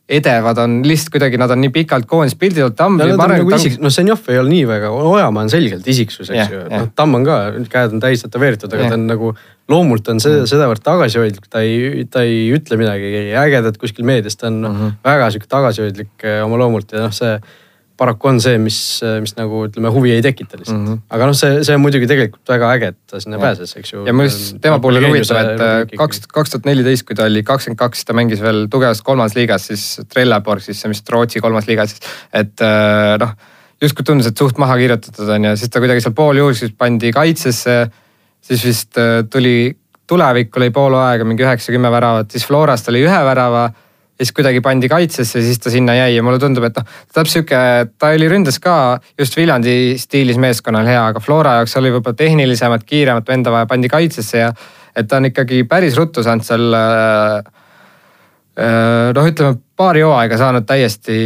[0.10, 2.74] edevad on lihtsalt kuidagi, nad on nii pikalt koondis pildi peal.
[2.78, 3.00] Tamm.
[3.02, 6.62] Nagu isik, noh, Zenjov ei ole nii väga, Ojamaa on selgelt isiksus, eks ju.
[6.70, 7.40] noh, Tamm on ka,
[7.72, 8.94] käed on täis tätoveeritud, aga ja.
[8.94, 9.34] ta on nagu
[9.72, 10.50] loomult on see mm.
[10.50, 14.98] sedavõrd tagasihoidlik, ta ei, ta ei ütle midagi ägedat kuskil meedias, ta on mm -hmm.
[15.10, 17.40] väga sihuke tagasihoidlik eh, oma loomult ja noh, see
[17.98, 18.78] paraku on see, mis,
[19.24, 20.88] mis nagu ütleme, huvi ei tekita lihtsalt mm.
[20.88, 21.02] -hmm.
[21.16, 23.44] aga noh, see, see on muidugi tegelikult väga äge, et ta sinna ja.
[23.46, 24.04] pääses, eks ju.
[24.08, 27.28] ja mul just tema puhul on huvitav, et äh, kaks, kaks tuhat neliteist, kui ta
[27.30, 31.44] oli kakskümmend kaks, ta mängis veel tugevas kolmandas liigas, siis Trelleborg, siis see vist Rootsi
[31.44, 32.04] kolmas liiga siis.
[32.34, 33.32] et äh, noh,
[33.82, 37.80] justkui tundus, et suht maha kirjutatud on ja siis ta kuidagi seal pooljuhuslikult pandi kaitsesse.
[38.42, 39.72] siis vist äh, tuli,
[40.08, 43.70] tulevikku lõi pool aega mingi üheksa-kümme väravat, siis Florast oli ühe värava
[44.16, 47.34] ja siis kuidagi pandi kaitsesse, siis ta sinna jäi ja mulle tundub, et noh, täpselt
[47.34, 47.60] sihuke,
[48.00, 48.76] ta oli ründes ka
[49.20, 53.92] just Viljandi stiilis meeskonnal hea, aga Flora jaoks oli võib-olla tehnilisemat, kiiremat venda vaja, pandi
[53.92, 54.54] kaitsesse ja
[54.96, 57.52] et ta on ikkagi päris ruttu saanud seal äh,
[58.56, 61.20] äh, noh, ütleme paari hooaega saanud täiesti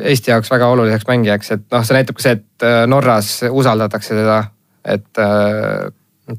[0.00, 4.16] Eesti jaoks väga oluliseks mängijaks, et noh, see näitab ka see, et äh, Norras usaldatakse
[4.16, 4.42] teda,
[4.88, 5.10] et.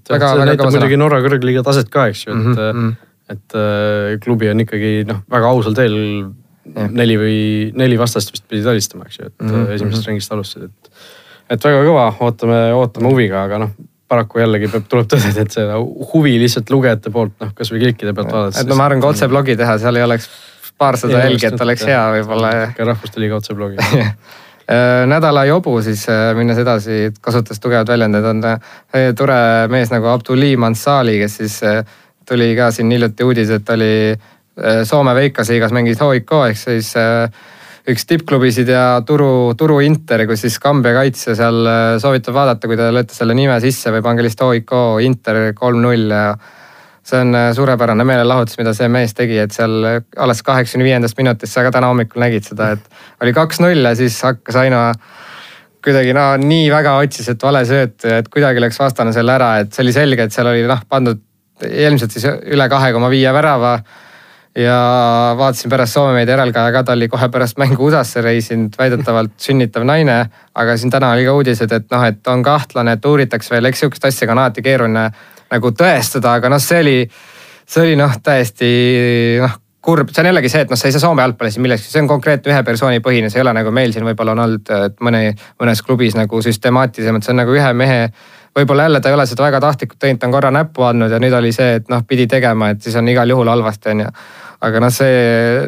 [0.10, 2.96] väga, see näitab muidugi Norra kõrgliiga taset ka, eks ju, et mm -hmm
[3.30, 6.88] et äh, klubi on ikkagi noh, väga ausal teel ja.
[6.88, 7.40] neli või
[7.78, 9.76] neli vastast vist pidid alistama, eks ju, et mm -hmm.
[9.76, 10.10] esimesest mhm.
[10.14, 11.06] ringist alustasid, et.
[11.56, 13.76] et väga kõva, ootame, ootame huviga, aga noh
[14.08, 15.78] paraku jällegi peab, tuleb tõdeda, et seda
[16.14, 18.62] huvi lihtsalt lugejate poolt noh, kasvõi klikkide pealt vaadates.
[18.62, 20.30] et no ma arvan, kui otseblogi teha, seal ei oleks
[20.80, 22.52] paarsada jälgijat oleks hea võib-olla.
[22.78, 26.06] ka Rahvuste Liiga otseblogi äh, nädala jobu siis
[26.40, 28.44] minnes edasi, kasutades tugevat väljendit, on
[29.20, 29.40] tore
[29.74, 31.60] mees nagu Abduli Mansali, kes siis
[32.28, 37.32] tuli ka siin hiljuti uudis, et oli äh, Soome Veikasliigas mängis HIK ehk siis äh,
[37.88, 42.80] üks tippklubisid ja turu, turu Inter, kus siis Kambja kaitse seal äh, soovitab vaadata, kui
[42.80, 46.24] te lööte selle nime sisse või pange lihtsalt HIK Inter kolm-null ja
[47.08, 49.86] see on suurepärane meelelahutus, mida see mees tegi, et seal
[50.20, 54.18] alles kaheksakümne viiendast minutist, sa ka täna hommikul nägid seda, et oli kaks-null ja siis
[54.28, 54.82] hakkas Aino
[55.88, 59.72] kuidagi no nii väga otsis, et vale sööt, et kuidagi läks vastane selle ära, et
[59.72, 61.22] see oli selge, et seal oli noh pandud
[61.66, 63.80] ilmselt siis üle kahe koma viie värava.
[64.58, 64.76] ja
[65.38, 69.86] vaatasin pärast Soome meedia järelkaja ka, ta oli kohe pärast mängu USA-sse reisinud, väidetavalt sünnitav
[69.86, 70.30] naine.
[70.56, 73.80] aga siin täna oli ka uudised, et noh, et on kahtlane, et uuritakse veel, eks
[73.80, 75.12] sihukest asja on alati keeruline
[75.52, 76.98] nagu tõestada, aga noh, see oli,
[77.66, 78.74] see oli noh, täiesti
[79.44, 82.02] noh kurb, see on jällegi see, et noh, sa ei saa Soome jalgpallis millekski, see
[82.04, 84.98] on konkreetne ühe persooni põhine, see ei ole nagu meil siin võib-olla on olnud, et
[85.06, 85.22] mõne,
[85.62, 88.02] mõnes klubis nagu süstemaatilisemalt, see on nagu ühe mehe
[88.58, 91.22] võib-olla jälle ta ei ole seda väga tahtlikult teinud, ta on korra näppu andnud ja
[91.22, 94.12] nüüd oli see, et noh, pidi tegema, et siis on igal juhul halvasti, on ju.
[94.68, 95.64] aga noh, see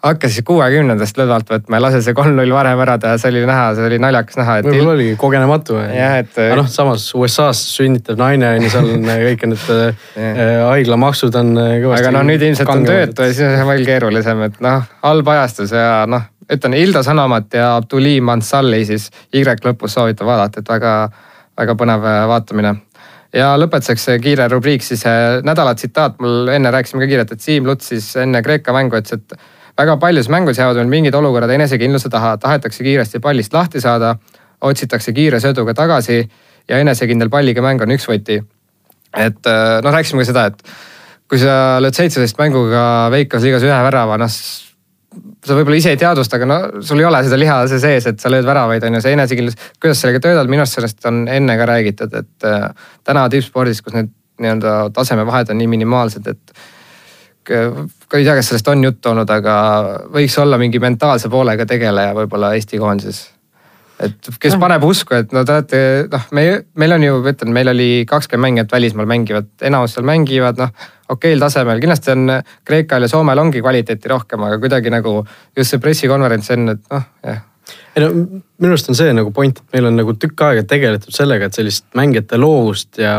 [0.00, 3.66] hakkas siis kuuekümnendast lõdvalt võtma ja lase see kolm-null varem ära teha, see oli näha,
[3.76, 4.56] see oli naljakas näha.
[4.64, 5.76] võib-olla oligi kogenematu.
[5.82, 6.32] et.
[6.46, 11.54] aga noh, samas USA-s sünnitav naine on ju, seal on kõik need äh, haiglamaksud on
[11.58, 12.00] kõvasti.
[12.00, 15.76] aga noh, nüüd ilmselt on töötu ja siis on veel keerulisem, et noh, halb ajastus
[15.76, 20.94] ja noh, ütlen Hilda Sanomat ja Abduli Mansali siis Y lõpus soovitan vaadata, et väga,
[21.60, 22.74] väga põnev vaatamine.
[23.36, 25.04] Ja lõpetuseks kiire rubriik siis
[25.46, 29.20] nädala tsitaat, mul enne rääkisime ka kiirelt, et Siim Luts siis enne Kreeka mängu ütles,
[29.20, 29.36] et
[29.78, 34.16] väga paljus mängus jäävad meil mingid olukorrad enesekindluse taha, tahetakse kiiresti pallist lahti saada,
[34.66, 36.24] otsitakse kiire sööduga tagasi
[36.68, 38.40] ja enesekindel palliga mäng on üks võti.
[39.16, 39.46] et
[39.82, 40.62] noh, rääkisime ka seda, et
[41.30, 44.30] kui sa lööd seitseteist mänguga Veikos liigas ühe värava, noh
[45.46, 48.32] sa võib-olla ise ei teadvusta, aga no sul ei ole seda liha sees, et sa
[48.32, 49.56] lööd väravaid, on ju, see enesekindlus.
[49.80, 52.68] kuidas sellega töötad, minu arust sellest on enne ka räägitud, et äh,
[53.08, 56.54] täna tippspordis, kus need nii-öelda tasemevahed on nii minimaalsed, et
[57.50, 59.56] ka ei tea, kas sellest on juttu olnud, aga
[60.12, 63.24] võiks olla mingi mentaalse poolega tegeleja võib-olla Eesti koondises
[64.00, 65.82] et kes paneb usku, et no te olete
[66.12, 66.46] noh, me,
[66.80, 70.72] meil on ju, ütlen, meil oli kakskümmend mängijat välismaal mängivad, enamus seal mängivad noh,
[71.12, 72.32] okeil tasemel, kindlasti on
[72.66, 75.20] Kreekal ja Soomel ongi kvaliteeti rohkem, aga kuidagi nagu
[75.56, 77.46] just see pressikonverents enne, et noh, jah
[77.96, 81.14] ei no minu arust on see nagu point, et meil on nagu tükk aega tegeletud
[81.14, 83.14] sellega, et sellist mängijate loovust ja,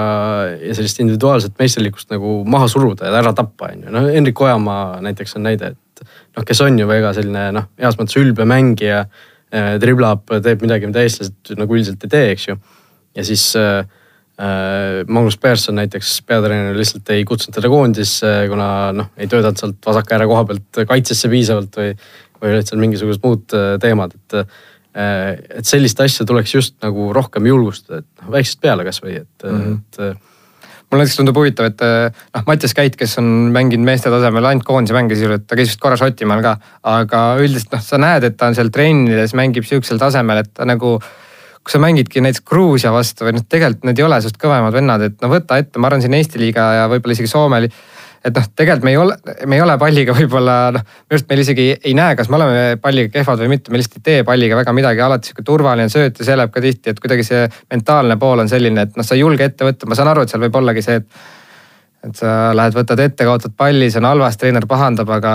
[0.56, 3.94] ja sellist individuaalset meisterlikkust nagu maha suruda ja ära tappa, on ju.
[3.96, 6.06] noh, Hendrik Ojamaa näiteks on näide, et
[6.38, 9.06] noh, kes on ju väga selline noh, heas mõttes ülbe mängija
[9.52, 12.58] driblab, teeb midagi, mida eestlased nagu üldiselt ei tee, eks ju.
[13.18, 13.84] ja siis äh,
[14.40, 19.92] äh, Magnus Persson näiteks, peatreener lihtsalt ei kutsunud teda koondisse, kuna noh, ei töötanud sealt
[19.92, 21.94] vasaka ääre koha pealt kaitsesse piisavalt või,
[22.42, 24.60] või olid seal mingisugused muud äh, teemad, et äh,
[24.92, 29.62] et sellist asja tuleks just nagu rohkem julgustada, et noh, väiksest peale kasvõi, et mm,
[29.62, 29.78] -hmm.
[29.80, 30.28] et
[30.92, 33.26] mulle näiteks tundub huvitav, et eh, noh, Mattias Käit, kes on
[33.56, 36.58] mänginud meeste tasemel ainult koondise mänge sisuliselt, ta käis vist korra Šotimaal ka.
[36.92, 40.68] aga üldiselt noh, sa näed, et ta on seal trennides, mängib sihukesel tasemel, et ta
[40.68, 40.98] nagu
[41.62, 45.04] kui sa mängidki näiteks Gruusia vastu või noh, tegelikult need ei ole sinust kõvemad vennad,
[45.06, 47.62] et no võta ette, ma arvan siin Eesti liiga ja võib-olla isegi Soome
[48.22, 49.16] et noh, tegelikult me ei ole,
[49.50, 52.78] me ei ole palliga võib-olla noh, minu arust meil isegi ei näe, kas me oleme
[52.82, 56.22] palliga kehvad või mitte, me lihtsalt ei tee palliga väga midagi, alati sihuke turvaline sööt
[56.22, 59.18] ja see läheb ka tihti, et kuidagi see mentaalne pool on selline, et noh, sa
[59.18, 61.26] ei julge ette võtta, ma saan aru, et seal võib ollagi see, et.
[62.08, 65.34] et sa lähed, võtad ette, kaotad palli, see on halvas, treener pahandab, aga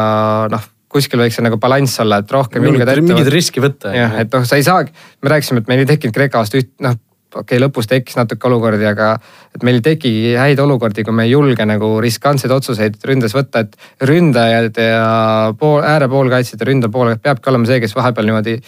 [0.54, 3.10] noh kuskil võiks see nagu balanss olla, et rohkem julged ette võtta.
[3.10, 3.92] mingit riski võtta.
[3.94, 6.70] jah, et noh, sa ei saagi, me rääkisime, et meil ei tekkinud Kreeka vastu üht,
[6.84, 6.94] noh
[7.36, 9.12] okei okay,, lõpus tekkis natuke olukordi, aga
[9.54, 13.64] et meil ei tekigi häid olukordi, kui me ei julge nagu riskantseid otsuseid ründes võtta,
[13.66, 15.06] et ründajad ja
[15.58, 18.58] pool, äärepoolkaitsjad ja ründapool peabki olema see, kes vahepeal niimoodi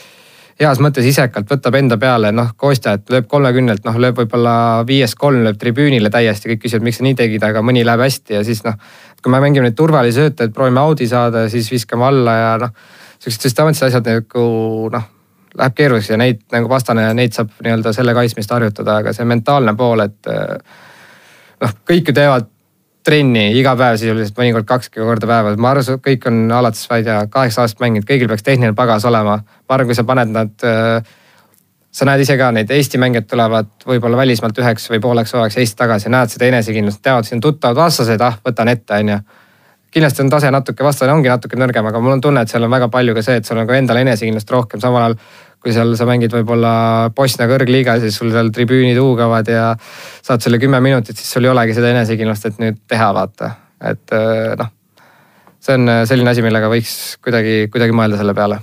[0.58, 4.54] heas mõttes isekalt võtab enda peale, noh Kostja, et lööb kolmekümnelt, noh lööb võib-olla
[4.88, 8.40] viiest kolm lööb tribüünile täiesti, kõik küsivad, miks sa nii tegid, aga mõni läheb hästi
[8.40, 8.78] ja siis noh.
[9.22, 12.50] kui me mängime neid turvalisi sööte, et proovime audi saada ja siis viskame alla ja
[12.64, 12.74] noh.
[13.18, 14.48] siuksed süstemaatilised asjad nagu
[14.94, 15.14] noh
[15.57, 19.74] läheb keeruliseks ja neid nagu vastane, neid saab nii-öelda selle kaitsmist harjutada, aga see mentaalne
[19.78, 20.80] pool, et eh,
[21.64, 22.49] noh, kõik ju teevad
[23.09, 27.07] trenni iga päev sisuliselt, mõnikord kaks korda päevas, ma arvan, kõik on alates, ma ei
[27.07, 29.38] tea, kaheksa aastat mänginud, kõigil peaks tehniline pagas olema.
[29.40, 31.14] ma arvan, kui sa paned nad äh,
[31.90, 35.78] sa näed ise ka neid Eesti mängijad tulevad võib-olla välismaalt üheks või pooleks hooajaks Eesti
[35.80, 39.18] tagasi, näed seda enesekindlust, teavad, siin tuttavad vastased, ah võtan ette, on ju
[39.95, 42.72] kindlasti on tase natuke, vastane ongi natuke nõrgem, aga mul on tunne, et seal on
[42.72, 45.18] väga palju ka see, et sul on ka endal enesekindlust rohkem, samal ajal
[45.59, 46.72] kui seal sa mängid võib-olla
[47.14, 49.72] Bosnia kõrgliiga, siis sul seal tribüünid huugavad ja
[50.22, 53.51] saad selle kümme minutit, siis sul ei olegi seda enesekindlust, et nüüd teha, vaata.
[53.91, 54.70] et eh, noh,
[55.59, 58.61] see on selline asi, millega võiks kuidagi, kuidagi mõelda selle peale.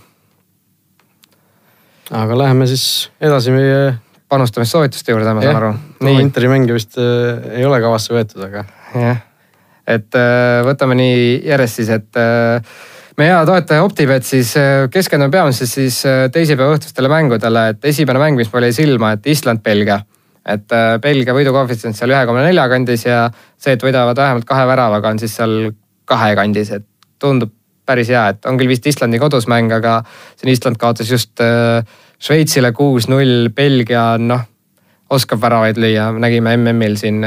[2.15, 3.95] aga läheme siis edasi meie
[4.31, 5.73] panustamissoovituste juurde, ma saan aru.
[5.99, 8.63] no Interi mänge vist äh, ei ole kavasse võetud, aga.
[8.95, 9.19] jah,
[9.87, 12.75] et äh, võtame nii järjest siis, et äh,
[13.19, 16.01] meie hea toetaja Optibet siis äh, keskendume peamiselt siis
[16.33, 20.01] teisipäeva õhtustele mängudele, et esimene mäng, mis mul jäi silma, et Island-Belgia.
[20.45, 20.69] et
[21.01, 23.23] Belgia võidukoefitsient seal ühe koma nelja kandis ja
[23.57, 25.71] see, et võidavad vähemalt kahe väravaga, on siis seal
[26.05, 26.85] kahe kandis, et
[27.17, 27.49] tundub
[27.85, 30.03] päris hea, et on küll vist Islandi kodus mäng, aga
[30.37, 31.41] siin Island kaotas just
[32.21, 34.45] Šveitsile kuus-null, Belgia noh,
[35.09, 37.25] oskab väravaid lüüa, nägime MM-il siin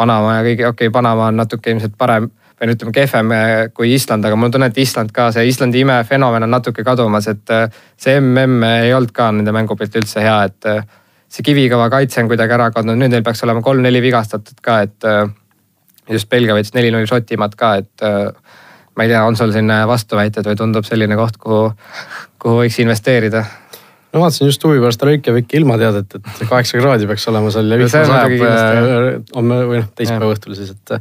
[0.00, 2.30] Panama ja kõigi, okei okay,, Panama on natuke ilmselt parem
[2.60, 5.80] või ütleme kehvem eh, kui Island, aga mul on tunne, et Island ka, see Islandi
[5.80, 10.36] imefenomen on natuke kadumas, et eh, see mm ei olnud ka nende mängupilt üldse hea,
[10.50, 10.82] et eh,
[11.30, 15.08] see kivikõva kaitse on kuidagi ära kadunud, nüüd neil peaks olema kolm-neli vigastatud ka, et
[16.10, 20.58] just Belgia võitis neli-null Šotimaad ka, et ma ei tea, on sul siin vastuväited või
[20.58, 21.70] tundub selline koht, kuhu,
[22.42, 23.44] kuhu võiks investeerida?
[24.12, 27.90] No vaatasin just huvi pärast Reykjaviki ilmateadet, et kaheksa kraadi peaks olema seal ja vihma
[27.94, 30.96] sajab homme või noh, teisipäeva õhtul siis, et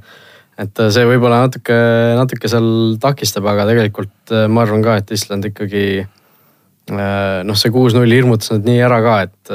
[0.59, 1.75] et see võib-olla natuke,
[2.19, 5.85] natuke seal takistab, aga tegelikult ma arvan ka, et Island ikkagi
[6.89, 9.53] noh, see kuus-null hirmutas nad nii ära ka, et.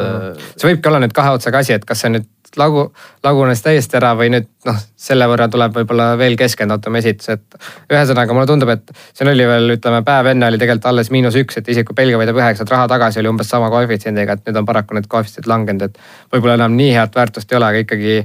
[0.55, 2.31] see võibki olla nüüd kahe otsaga asi, et kas see nüüd
[2.61, 2.85] lagu,
[3.25, 7.57] lagunes täiesti ära või nüüd noh, selle võrra tuleb võib-olla veel keskendatum esitus, et
[7.93, 11.59] ühesõnaga mulle tundub, et siin oli veel ütleme päev enne oli tegelikult alles miinus üks,
[11.61, 14.69] et isegi kui Belgia võidab üheksat raha tagasi, oli umbes sama koefitsiendiga, et nüüd on
[14.69, 18.21] paraku need koefitsiendid langenud, et võib-olla enam nii head väärtust ei ole, aga ikkagi,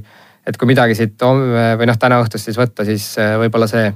[0.50, 3.88] et kui midagi siit homme või noh, täna õhtust siis võtta, siis äh, võib-olla see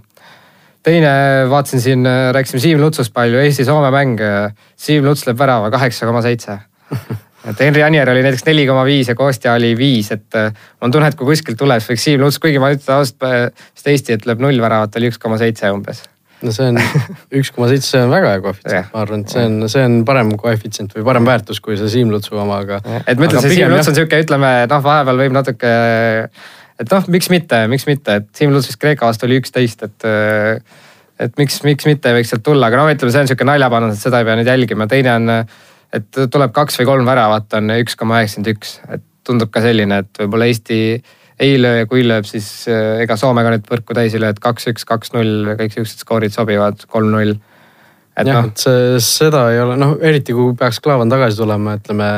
[0.84, 1.12] teine,
[1.50, 4.20] vaatasin siin, äh, rääkisime Siim Lutsust palju, Eesti-Soome mäng.
[4.76, 6.58] Siim Luts lööb värava kaheksa koma seitse
[7.50, 10.88] et Henri Anier oli näiteks neli koma viis ja Kostja oli viis, et äh, mul
[10.88, 13.20] on tunne, et kui kuskilt tuleb, siis võiks Siim Luts, kuigi ma ütlen ausalt,
[13.74, 16.04] vist Eesti, et lööb null väravat, oli üks koma seitse umbes.
[16.44, 16.80] no see on
[17.40, 19.98] üks koma seitse, see on väga hea koefitsient, ma arvan, et see on, see on
[20.08, 22.80] parem koefitsient või parem väärtus kui see Siim Lutsu oma, aga.
[23.04, 25.74] et ma ütlen, see Siim Luts on sihuke, ütleme noh, vahepeal võib natuke,
[26.80, 30.10] et noh, miks mitte, miks mitte, et Siim Luts vist Kreeka vastu oli üksteist, et
[31.24, 34.08] et miks, miks mitte võiks sealt tulla, aga no ütleme, see on sihuke naljapanus, et
[34.08, 35.30] seda ei pea nüüd jälgima, teine on
[35.94, 40.02] et tuleb kaks või kolm väravat, on üks koma üheksakümmend üks, et tundub ka selline,
[40.04, 40.80] et võib-olla Eesti
[41.44, 44.42] ei löö ja kui lööb, siis äh, ega Soomega nüüd võrku täis ei löö, et
[44.42, 47.34] kaks-üks, kaks-null, kõik siuksed skoorid sobivad, kolm-null.
[48.14, 51.74] et jah no., et see, seda ei ole, noh eriti kui peaks Klaavan tagasi tulema,
[51.80, 52.10] ütleme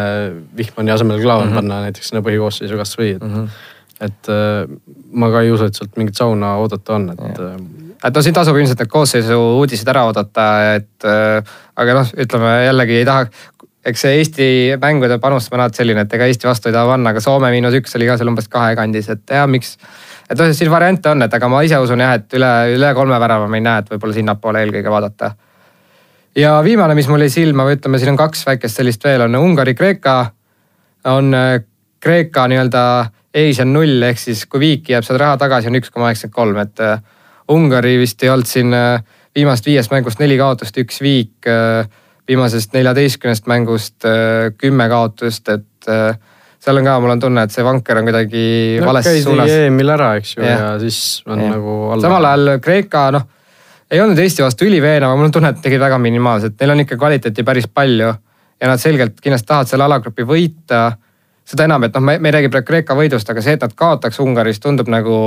[0.58, 1.62] Vihmani asemel Klaavan mm -hmm.
[1.62, 3.34] panna näiteks sinna põhikoosseisu kasvõi, et mm.
[3.34, 3.48] -hmm.
[4.08, 4.76] et äh,
[5.12, 8.22] ma ka ei usu, et sealt mingit sauna oodata on, et ja äh, et no
[8.22, 10.46] siin tasub ilmselt need koosseisu uudised ära oodata,
[10.76, 13.26] et äh, aga noh, ütleme jällegi ei taha,
[13.86, 14.46] eks see Eesti
[14.82, 17.76] mängude panustamine on alati selline, et ega Eesti vastu ei taha panna, aga Soome miinus
[17.78, 19.76] üks oli ka seal umbes kahe kandis, et ja miks.
[20.30, 23.18] et noh, siin variante on, et aga ma ise usun jah, et üle, üle kolme
[23.22, 25.30] värava ma ei näe, et võib-olla sinnapoole eelkõige vaadata.
[26.36, 29.38] ja viimane, mis mul jäi silma või ütleme, siin on kaks väikest sellist veel on
[29.42, 30.16] Ungari-Kreeka.
[31.12, 31.60] on äh,
[32.00, 32.82] Kreeka nii-öelda
[33.36, 36.58] Asian null ehk siis kui viiki jääb seal raha tagasi, on üks koma üheksakümmend kolm,
[36.58, 36.98] et äh,
[37.54, 38.98] Ungari vist ei olnud siin äh,
[39.36, 41.46] viimast viiest mängust neli kaotust, üks viik
[42.28, 46.18] viimasest neljateistkümnest mängust äh, kümme kaotust, et äh,
[46.62, 48.44] seal on ka, mul on tunne, et see vanker on kuidagi
[48.80, 49.54] no, vales suunas.
[49.66, 51.54] EM-il ära, eks ju, ja siis on ja.
[51.54, 52.02] nagu alla.
[52.08, 53.26] samal ajal Kreeka noh,
[53.90, 56.84] ei olnud Eesti vastu üliveenav, aga mul on tunne, et tegid väga minimaalselt, neil on
[56.86, 58.10] ikka kvaliteeti päris palju
[58.56, 60.86] ja nad selgelt kindlasti tahavad selle alagrupi võita
[61.46, 63.74] seda enam, et noh, me, me ei räägi praegu Kreeka võidust, aga see, et nad
[63.78, 65.18] kaotaks Ungaris, tundub nagu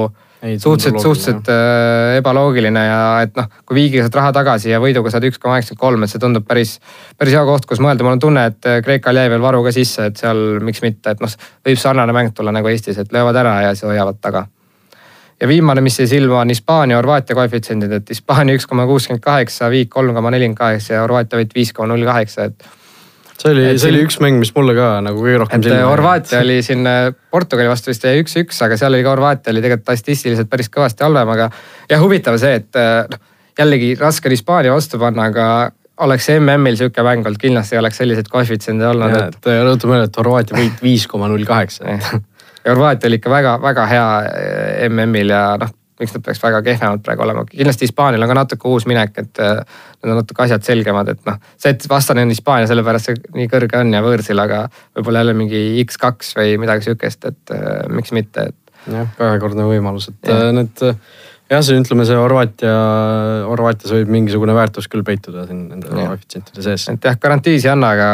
[0.41, 5.27] suhteliselt, suhteliselt äh, ebaloogiline ja et noh, kui viigiga saad raha tagasi ja võiduga saad
[5.27, 6.77] üks koma üheksakümmend kolm, et see tundub päris,
[7.19, 8.03] päris hea koht, kus mõelda.
[8.03, 11.15] mul on tunne, et äh, Kreekal jäi veel varu ka sisse, et seal miks mitte,
[11.15, 11.35] et noh,
[11.67, 14.45] võib sarnane mäng tulla nagu Eestis, et löövad ära ja siis hoiavad taga.
[15.39, 19.71] ja viimane, mis jäi silma, on Hispaania, Horvaatia koefitsiendid, et Hispaania üks koma kuuskümmend kaheksa,
[19.71, 22.78] Viik kolm koma nelikümmend kaheksa ja Horvaatia võit viis koma null kaheksa, et
[23.39, 25.87] see oli, see oli üks mäng, mis mulle ka nagu kõige rohkem silma jäi.
[25.89, 29.63] Horvaatia oli siin äh, Portugali vastu vist jäi üks-üks, aga seal oli ka Horvaatia oli
[29.63, 31.49] tegelikult statistiliselt päris kõvasti halvem, aga.
[31.89, 33.27] jah, huvitav see, et äh, noh
[33.59, 35.45] jällegi raske on Hispaania vastu panna, aga
[36.05, 39.15] oleks MM-il sihuke mäng olnud, kindlasti ei oleks selliseid koefitsiente olnud.
[39.19, 41.97] et äh, rõhutame üle, et Horvaatia võit viis koma null kaheksa.
[42.67, 44.07] Horvaatia oli ikka väga-väga hea
[44.89, 48.69] MM-il ja noh, miks nad peaks väga kehvemad praegu olema, kindlasti Hispaanial on ka natuke
[48.71, 49.61] uus minek, et äh,
[49.99, 51.39] need on natuke asjad selgemad, et noh.
[51.59, 54.65] see, et vastane on Hispaania, sellepärast see nii kõrge on ja võõrsil, aga
[54.97, 58.77] võib-olla jälle mingi X2 või midagi sihukest, et äh, miks mitte, et.
[58.87, 60.45] jah, kahekordne võimalus, et ja.
[60.47, 62.77] Äh, need jah, see ütleme, see Horvaatia,
[63.49, 66.87] Horvaatias võib mingisugune väärtus küll peituda siin nende koefitsientide sees.
[66.93, 68.09] et jah, garantiisi ei anna, aga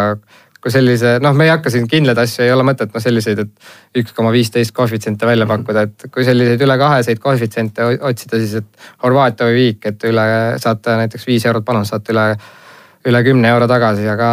[0.65, 3.99] kui sellise, noh, me ei hakka siin kindlaid asju, ei ole mõtet noh selliseid, et
[4.01, 8.87] üks koma viisteist koefitsiente välja pakkuda, et kui selliseid üle kaheseid koefitsiente otsida, siis et
[9.03, 10.23] Horvaatia või Viik, et üle
[10.63, 12.23] saate näiteks viis eurot panust, saate üle,
[13.05, 14.31] üle kümne euro tagasi, aga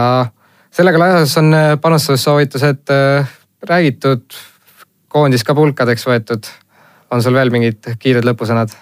[0.73, 1.53] sellega laias on
[1.85, 3.37] panustussoovitused äh,
[3.69, 4.25] räägitud,
[5.13, 6.49] koondis ka pulkadeks võetud.
[7.13, 8.73] on sul veel mingid kiired lõpusõnad?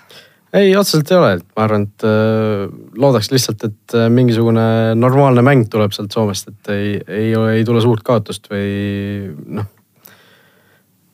[0.52, 2.64] Ei, otseselt ei ole, et ma arvan, et äh,
[3.00, 4.64] loodaks lihtsalt, et äh, mingisugune
[4.98, 9.68] normaalne mäng tuleb sealt Soomest, et ei, ei, ei tule suurt kaotust või noh.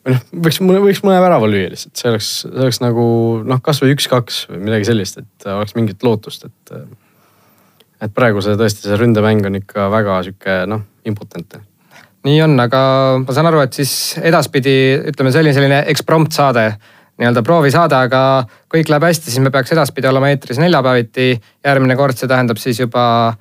[0.07, 3.07] või noh, võiks, võiks mõne värava lüüa lihtsalt, see oleks, see oleks nagu
[3.47, 6.76] noh, kasvõi üks-kaks või midagi sellist, et oleks mingit lootust, et.
[6.76, 6.87] Äh,
[7.97, 11.62] et praegu see tõesti, see ründemäng on ikka väga sihuke noh, impotentne
[12.26, 12.80] nii on, aga
[13.22, 14.74] ma saan aru, et siis edaspidi
[15.12, 16.66] ütleme, see oli selline eksprompt saade
[17.16, 18.22] nii-öelda proovisaade, aga
[18.72, 21.40] kõik läheb hästi, siis me peaks edaspidi olema eetris neljapäeviti.
[21.64, 23.34] järgmine kord, see tähendab siis juba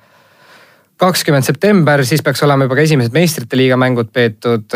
[0.96, 4.72] kakskümmend september, siis peaks olema juba ka esimesed meistrite liiga mängud peetud,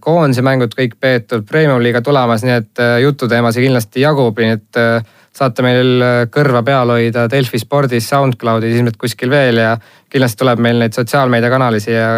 [0.00, 4.80] koondise mängud kõik peetud, premium liiga tulemas, nii et äh, jututeemasid kindlasti jagub, nii et
[4.80, 9.74] äh, saate meil äh, kõrva peal hoida Delfi spordis, SoundCloudis, ilmselt kuskil veel ja
[10.12, 12.10] kindlasti tuleb meil neid sotsiaalmeediakanalisi ja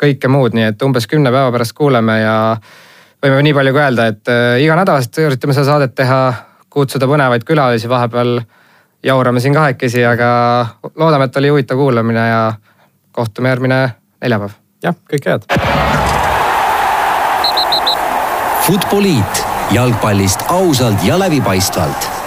[0.00, 2.36] kõike muud, nii et umbes kümne päeva pärast kuuleme ja
[3.28, 6.20] võime nii palju ka öelda, et äh, iganädalaselt üritame seda saadet teha
[6.70, 8.40] kutsuda põnevaid külalisi vahepeal.
[9.02, 10.26] jaurame siin kahekesi, aga
[10.96, 12.40] loodame, et oli huvitav kuulamine ja
[13.12, 13.80] kohtume järgmine
[14.20, 14.56] neljapäev.
[14.82, 15.48] jah, kõike head.
[18.66, 22.19] Futboliit jalgpallist ausalt ja läbipaistvalt